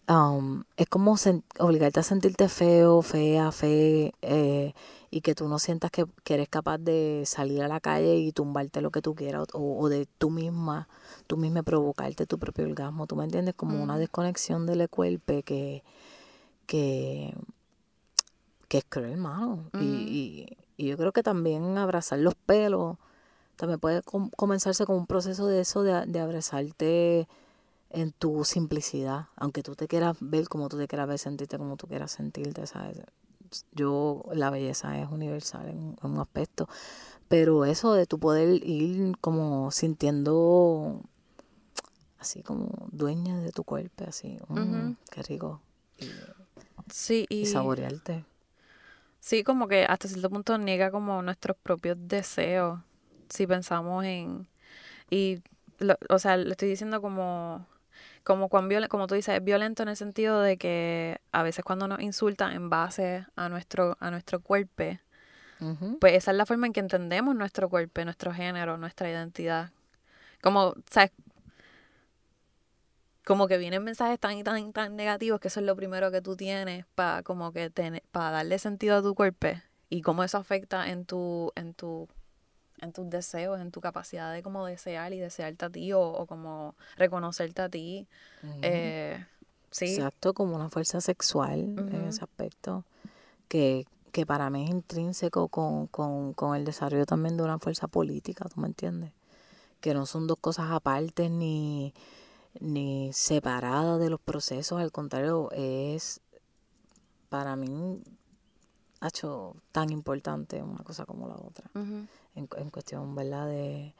[0.07, 1.15] um, es como
[1.59, 4.73] obligarte a sentirte feo, fea, fe, eh,
[5.15, 8.81] y que tú no sientas que, eres capaz de salir a la calle y tumbarte
[8.81, 10.89] lo que tú quieras, o, de tú misma,
[11.25, 13.55] tú misma provocarte tu propio orgasmo, ¿tú me entiendes?
[13.55, 15.83] Como una desconexión del cuerpo que,
[16.67, 17.33] que,
[18.67, 19.71] que es cruel, mano.
[19.79, 22.97] y, y, y yo creo que también abrazar los pelos
[23.55, 24.01] también puede
[24.35, 27.29] comenzarse como un proceso de eso, de, de abrazarte
[27.89, 31.77] en tu simplicidad, aunque tú te quieras ver como tú te quieras ver, sentirte como
[31.77, 32.97] tú quieras sentirte, ¿sabes?
[33.71, 36.67] Yo, la belleza es universal en, un aspecto,
[37.27, 41.01] pero eso de tu poder ir como sintiendo
[42.19, 45.61] así como dueña de tu cuerpo, así, mm, qué rico.
[45.99, 46.09] Y,
[46.91, 48.25] sí, y, saborearte.
[49.19, 52.79] Sí, como que hasta cierto punto niega como nuestros propios deseos,
[53.29, 54.47] si pensamos en...
[55.09, 55.41] Y,
[56.09, 57.65] o sea, le estoy diciendo como
[58.25, 61.87] como cuán como tú dices, es violento en el sentido de que a veces cuando
[61.87, 64.83] nos insultan en base a nuestro, a nuestro cuerpo,
[65.99, 69.71] pues esa es la forma en que entendemos nuestro cuerpo, nuestro género, nuestra identidad.
[70.41, 71.11] Como, ¿sabes?
[73.23, 76.21] Como que vienen mensajes tan y tan tan negativos que eso es lo primero que
[76.21, 77.71] tú tienes para como que
[78.11, 79.49] para darle sentido a tu cuerpo
[79.89, 82.09] y cómo eso afecta en tu, en tu
[82.85, 86.75] en tus deseos, en tu capacidad de como desear y desearte a ti o, como
[86.95, 88.07] reconocerte a ti.
[88.61, 89.25] Eh,
[89.71, 89.95] sí.
[89.95, 92.85] Exacto, como una fuerza sexual en ese aspecto,
[93.49, 97.87] que, que para mí es intrínseco con, con, con el desarrollo también de una fuerza
[97.87, 99.11] política, ¿tú me entiendes?
[99.81, 101.93] Que no son dos cosas aparte ni,
[102.59, 106.21] ni separadas de los procesos, al contrario, es
[107.29, 108.01] para mí
[109.05, 113.47] ha hecho tan importante una cosa como la otra en, en cuestión, ¿verdad?
[113.47, 113.93] De,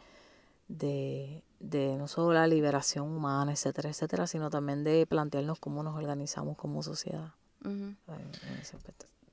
[0.68, 5.96] de, de no solo la liberación humana, etcétera, etcétera, sino también de plantearnos cómo nos
[5.96, 7.34] organizamos como sociedad.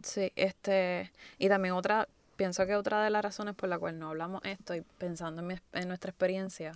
[0.02, 4.08] Sí, este, y también otra, pienso que otra de las razones por la cual no
[4.08, 6.72] hablamos esto y pensando en, en nuestra experiencia,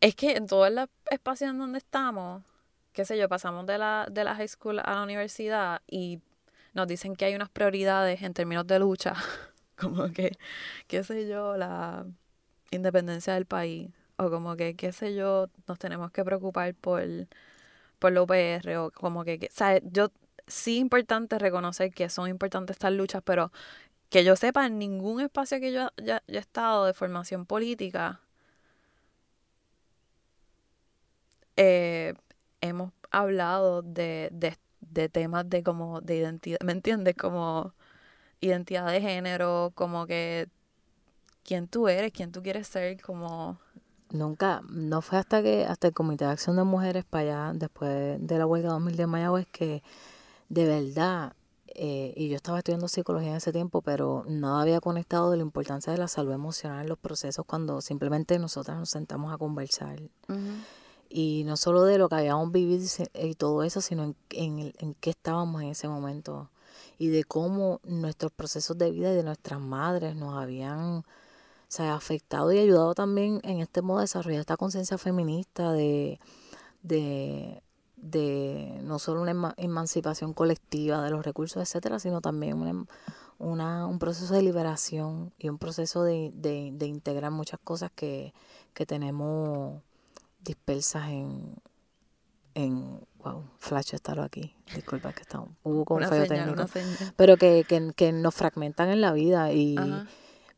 [0.00, 2.42] es que en todos los espacios en donde estamos,
[2.92, 6.20] qué sé yo, pasamos de la, de la high school a la universidad y
[6.76, 9.14] nos dicen que hay unas prioridades en términos de lucha
[9.76, 10.38] como que,
[10.88, 12.06] qué sé yo, la
[12.70, 17.02] independencia del país, o como que, qué sé yo, nos tenemos que preocupar por,
[17.98, 19.82] por la UPR, o como que, que ¿sabes?
[19.92, 20.12] Yo
[20.46, 23.52] sí importante reconocer que son importantes estas luchas, pero
[24.10, 28.20] que yo sepa, en ningún espacio que yo ya, he estado de formación política,
[31.56, 32.14] eh,
[32.60, 37.14] hemos hablado de, de, de temas de como de identidad, ¿me entiendes?
[37.16, 37.74] Como
[38.40, 40.48] identidad de género, como que
[41.44, 43.58] quién tú eres, quién tú quieres ser, como...
[44.10, 48.18] Nunca, no fue hasta que, hasta el Comité de Acción de Mujeres para allá, después
[48.20, 49.82] de la huelga 2000 de Mayagüez, que
[50.48, 51.34] de verdad,
[51.66, 55.42] eh, y yo estaba estudiando psicología en ese tiempo, pero no había conectado de la
[55.42, 59.98] importancia de la salud emocional en los procesos cuando simplemente nosotras nos sentamos a conversar.
[61.08, 62.84] Y no solo de lo que habíamos vivido
[63.14, 66.50] y todo eso, sino en, en, en qué estábamos en ese momento
[66.98, 71.04] y de cómo nuestros procesos de vida y de nuestras madres nos habían
[71.68, 76.20] se ha afectado y ayudado también en este modo a desarrollar esta conciencia feminista de,
[76.82, 77.62] de,
[77.96, 82.86] de, no solo una emancipación colectiva de los recursos, etcétera, sino también
[83.38, 88.32] una, un proceso de liberación y un proceso de, de, de integrar muchas cosas que,
[88.72, 89.82] que tenemos
[90.46, 91.56] dispersas en,
[92.54, 94.54] en wow, Flash estarlo aquí.
[94.74, 96.64] Disculpa que está, hubo como un fallo técnico.
[97.16, 99.76] Pero que, que, que, nos fragmentan en la vida y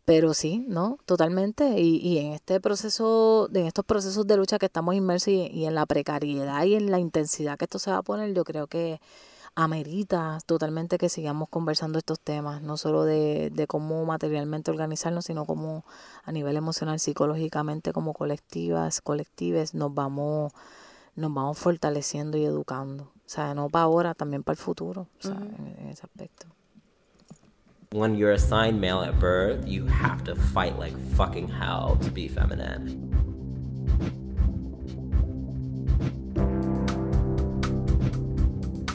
[0.05, 0.99] pero sí, ¿no?
[1.05, 1.78] Totalmente.
[1.78, 5.66] Y, y en este proceso, en estos procesos de lucha que estamos inmersos y, y
[5.66, 8.68] en la precariedad y en la intensidad que esto se va a poner, yo creo
[8.68, 9.03] que
[9.64, 15.46] amerita totalmente que sigamos conversando estos temas, no solo de, de cómo materialmente organizarnos, sino
[15.46, 15.84] cómo
[16.22, 20.52] a nivel emocional, psicológicamente, como colectivas, colectives, nos vamos
[21.16, 23.11] nos vamos fortaleciendo y educando.
[23.26, 26.46] O sea, no para ahora, también para el futuro, o sea, en, en ese aspecto.
[27.90, 32.28] When you're assigned male at birth, you have to fight like fucking hell to be
[32.28, 33.28] feminine.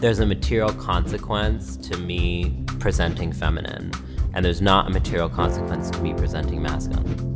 [0.04, 3.90] There's a material consequence to me presenting feminine,
[4.34, 7.32] and there's not a material consequence to me presenting masculine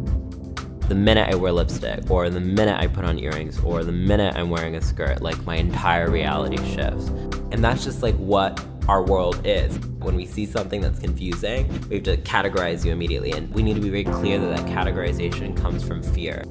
[0.90, 4.36] the minute I wear lipstick, or the minute I put on earrings, or the minute
[4.36, 7.08] I'm wearing a skirt, like my entire reality shifts.
[7.52, 9.78] And that's just like what our world is.
[10.00, 13.32] When we see something that's confusing, we have to categorize you immediately.
[13.32, 16.44] And we need to be very clear that that categorization comes from fear.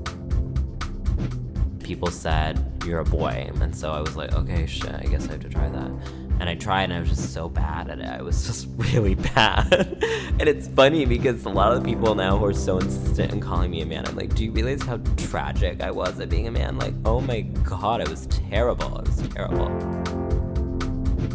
[1.87, 3.49] People said, You're a boy.
[3.61, 5.91] And so I was like, Okay, shit, I guess I have to try that
[6.39, 8.07] and I tried and I was just so bad at it.
[8.07, 9.73] I was just really bad.
[10.39, 13.41] and it's funny because a lot of the people now who are so insistent in
[13.41, 16.47] calling me a man, I'm like, do you realize how tragic I was at being
[16.47, 16.79] a man?
[16.79, 18.99] Like, oh my god, it was terrible.
[18.99, 19.67] It was terrible.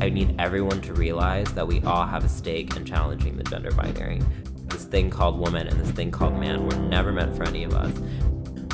[0.02, 3.72] I need everyone to realize that we all have a stake in challenging the gender
[3.72, 4.22] binary.
[4.68, 7.74] This thing called woman and this thing called man were never meant for any of
[7.74, 7.92] us.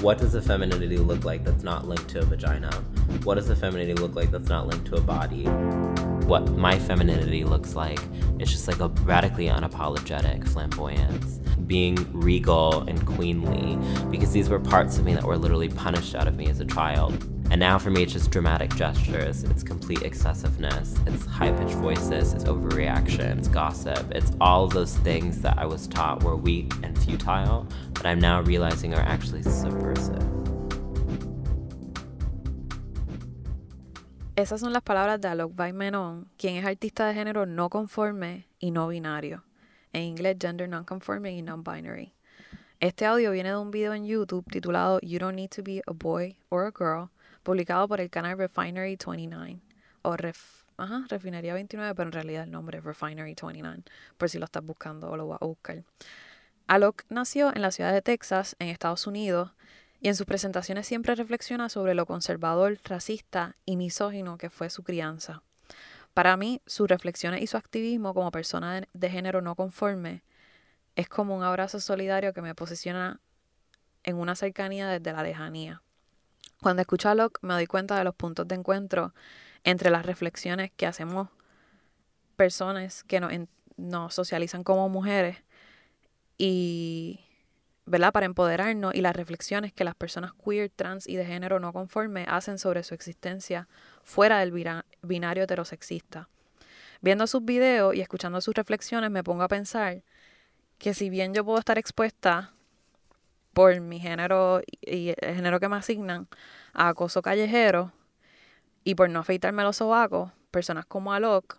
[0.02, 2.72] What does a femininity look like that's not linked to a vagina?
[3.24, 5.46] What does a femininity look like that's not linked to a body?
[6.28, 8.00] What my femininity looks like
[8.38, 13.76] is just like a radically unapologetic flamboyance, being regal and queenly,
[14.12, 16.66] because these were parts of me that were literally punished out of me as a
[16.66, 17.37] child.
[17.50, 22.34] And now for me, it's just dramatic gestures, it's complete excessiveness, it's high pitched voices,
[22.34, 26.98] it's overreaction, it's gossip, it's all those things that I was taught were weak and
[26.98, 30.24] futile that I'm now realizing are actually subversive.
[34.36, 38.70] Esas son las palabras de Alok Menon, quien es artista de género no conforme y
[38.70, 39.44] no binario.
[39.94, 42.14] En inglés, gender non-conforming y non-binary.
[42.80, 45.94] Este audio viene de un video en YouTube titulado You Don't Need to Be a
[45.94, 47.10] Boy or a Girl,
[47.48, 49.62] publicado por el canal Refinery 29,
[50.02, 53.84] o Ref, ajá, Refinería 29, pero en realidad el nombre es Refinery 29,
[54.18, 55.82] por si lo estás buscando o lo vas a buscar.
[56.68, 59.52] Alok nació en la ciudad de Texas, en Estados Unidos,
[60.02, 64.84] y en sus presentaciones siempre reflexiona sobre lo conservador, racista y misógino que fue su
[64.84, 65.42] crianza.
[66.14, 70.22] Para mí, sus reflexiones y su activismo como persona de género no conforme
[70.98, 73.22] es como un abrazo solidario que me posiciona
[74.04, 75.82] en una cercanía desde la lejanía.
[76.62, 79.14] Cuando escucho a Locke me doy cuenta de los puntos de encuentro
[79.64, 81.30] entre las reflexiones que hacemos
[82.36, 83.20] personas que
[83.78, 85.38] nos, socializan como mujeres
[86.38, 87.20] y,
[87.86, 88.12] ¿verdad?
[88.12, 92.26] Para empoderarnos y las reflexiones que las personas queer, trans y de género no conforme
[92.28, 93.68] hacen sobre su existencia
[94.04, 96.30] fuera del binario heterosexista.
[97.02, 100.04] Viendo sus videos y escuchando sus reflexiones me pongo a pensar
[100.80, 102.54] que si bien yo puedo estar expuesta
[103.58, 106.28] por mi género y el género que me asignan
[106.74, 107.92] a acoso callejero
[108.84, 111.58] y por no afeitarme los sobacos, personas como Alok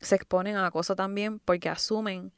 [0.00, 2.32] se exponen a acoso también porque asumen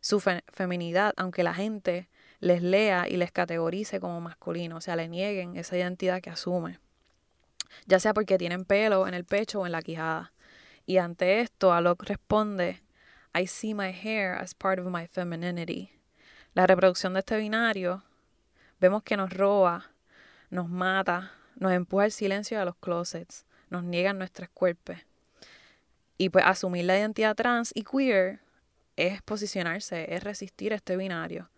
[0.00, 2.08] su feminidad, aunque la gente
[2.40, 6.80] les lea y les categorice como masculino, o sea, le nieguen esa identidad que asume,
[7.86, 10.32] ya sea porque tienen pelo en el pecho o en la quijada.
[10.84, 12.82] Y ante esto, Alok responde,
[13.40, 15.92] I see my hair as part of my femininity.
[16.54, 18.02] La reproducción de este binario
[18.80, 19.90] Vemos que nos roba,
[20.50, 24.96] nos mata, nos empuja el silencio a los closets, nos niegan nuestros cuerpos.
[26.16, 28.40] Y pues asumir la identidad trans y queer
[28.96, 31.50] es posicionarse, es resistir este binario.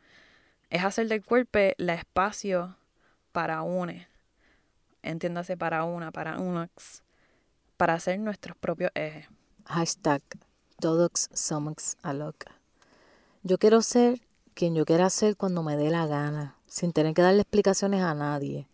[0.71, 2.77] Es hacer del cuerpo la espacio
[3.33, 4.09] para une.
[5.03, 7.03] Entiéndase para una, para unox,
[7.77, 9.27] para hacer nuestros propios ejes.
[9.67, 10.23] Hashtag
[10.79, 11.97] todos somos.
[13.43, 14.21] Yo quiero ser
[14.55, 18.15] quien yo quiera ser cuando me dé la gana sin tener que darle explicaciones a
[18.15, 18.69] nadie,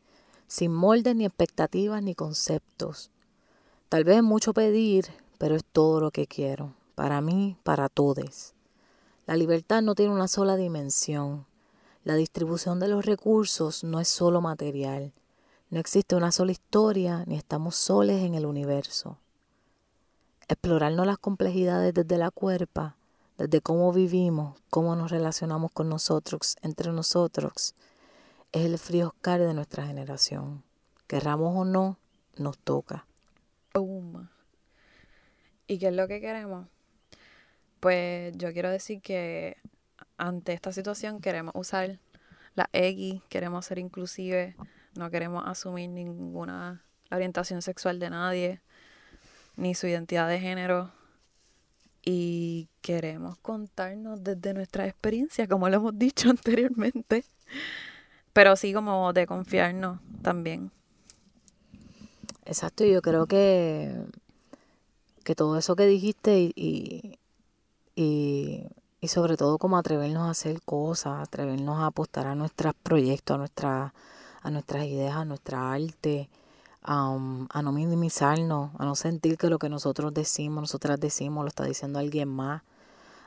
[0.47, 3.11] sin moldes ni expectativas ni conceptos.
[3.89, 5.07] Tal vez es mucho pedir,
[5.39, 8.53] pero es todo lo que quiero, para mí, para todos.
[9.27, 11.47] La libertad no tiene una sola dimensión.
[12.05, 15.13] La distribución de los recursos no es solo material.
[15.71, 19.19] No existe una sola historia, ni estamos soles en el universo.
[20.49, 22.95] Explorarnos las complejidades desde la cuerpa
[23.39, 27.75] desde cómo vivimos, cómo nos relacionamos con nosotros, entre nosotros,
[28.53, 30.65] es el frío Oscar de nuestra generación.
[31.07, 31.99] Querramos o no,
[32.37, 33.07] nos toca.
[35.67, 36.67] ¿Y qué es lo que queremos?
[37.81, 39.57] Pues yo quiero decir que
[40.17, 41.99] ante esta situación queremos usar
[42.55, 44.57] la X, queremos ser inclusive,
[44.95, 48.63] no queremos asumir ninguna orientación sexual de nadie,
[49.57, 50.93] ni su identidad de género,
[52.09, 57.25] y queremos contarnos desde nuestra experiencia, como lo hemos dicho anteriormente,
[58.33, 60.71] pero sí como de confiarnos también.
[62.45, 63.93] Exacto, yo creo que,
[65.25, 67.19] que todo eso que dijiste y,
[67.97, 68.69] y,
[69.01, 73.39] y, sobre todo como atrevernos a hacer cosas, atrevernos a apostar a nuestros proyectos, a,
[73.39, 73.95] nuestra,
[74.43, 76.29] a nuestras ideas, a nuestra arte,
[76.87, 81.65] a no minimizarnos, a no sentir que lo que nosotros decimos, nosotras decimos, lo está
[81.65, 82.63] diciendo alguien más,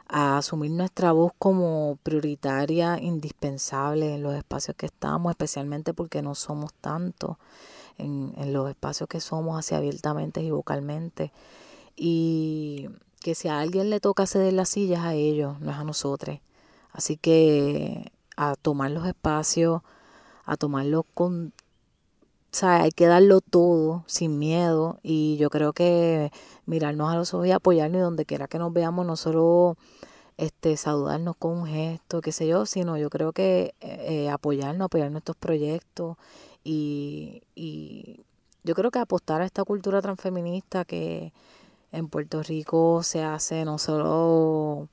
[0.08, 6.36] a asumir nuestra voz como prioritaria, indispensable en los espacios que estamos, especialmente porque no
[6.36, 7.38] somos tantos
[7.98, 11.32] en, en los espacios que somos así abiertamente y vocalmente.
[11.98, 12.90] Y
[13.20, 16.40] que si a alguien le toca ceder las sillas a ellos, no es a nosotros.
[16.94, 19.82] Así que a tomar los espacios,
[20.46, 21.54] a tomarlos con
[22.56, 26.32] sea, hay que darlo todo sin miedo y yo creo que
[26.66, 29.78] mirarnos a los ojos y apoyarnos donde quiera que nos veamos, no solo
[30.38, 34.86] este, saludarnos con un gesto, qué sé yo, sino yo creo que eh, eh, apoyarnos,
[34.86, 36.18] apoyar nuestros proyectos
[36.64, 38.22] y, y
[38.64, 41.34] yo creo que apostar a esta cultura transfeminista que
[41.92, 44.88] en Puerto Rico se hace no solo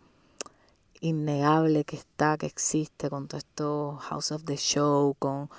[1.01, 5.51] innegable que está, que existe con todo esto House of the Show, con,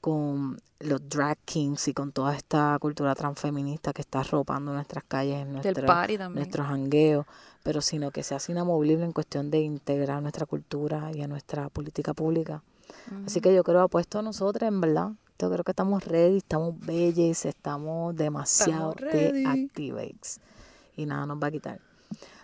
[0.00, 5.46] con los drag kings y con toda esta cultura transfeminista que está arropando nuestras calles,
[5.46, 5.86] nuestro,
[6.30, 7.26] nuestros jangueos,
[7.62, 12.14] pero sino que sea inamovible en cuestión de integrar nuestra cultura y a nuestra política
[12.14, 12.62] pública.
[13.26, 15.10] Así que yo creo apuesto a nosotros, en verdad.
[15.38, 20.40] Yo creo que estamos ready, estamos bellas, estamos demasiado de activates.
[20.96, 21.80] Y nada nos va a quitar.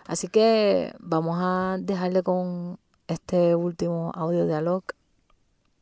[0.07, 4.83] Así que vamos a dejarle con este último audio dialog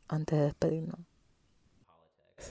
[0.08, 1.05] antes de despedirnos.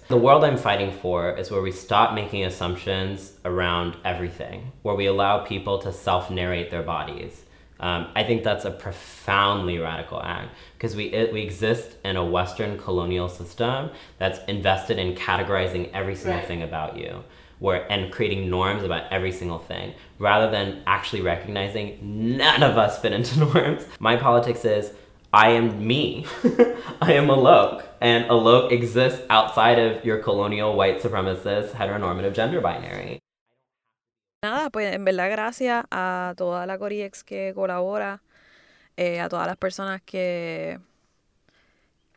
[0.08, 5.08] The world I'm fighting for is where we stop making assumptions around everything, where we
[5.08, 7.44] allow people to self narrate their bodies.
[7.80, 12.78] Um, I think that's a profoundly radical act because we, we exist in a Western
[12.78, 16.48] colonial system that's invested in categorizing every single right.
[16.48, 17.24] thing about you
[17.60, 23.00] where, and creating norms about every single thing rather than actually recognizing none of us
[23.00, 23.86] fit into norms.
[24.00, 24.92] My politics is
[25.36, 26.26] I am me.
[27.02, 27.84] I am Alok.
[28.00, 33.20] And Alok exists outside of your colonial white supremacist heteronormative gender binary.
[34.42, 38.22] Nada, pues en verdad gracias a toda la Coriex que colabora,
[38.96, 40.80] eh, a todas las personas que,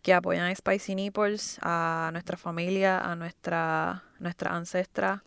[0.02, 5.24] que apoyan Spicy Nipples, a nuestra familia, a nuestra, nuestra ancestra,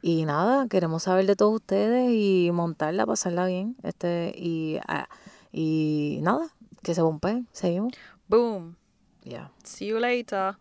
[0.02, 3.76] Y nada, queremos saber de todos ustedes y montarla, pasarla bien.
[3.84, 5.10] Este, y, ah,
[5.52, 6.48] y nada,
[6.84, 7.92] que se bombe, seguimos.
[8.30, 8.76] Boom.
[9.24, 9.48] Yeah.
[9.64, 10.56] See you later.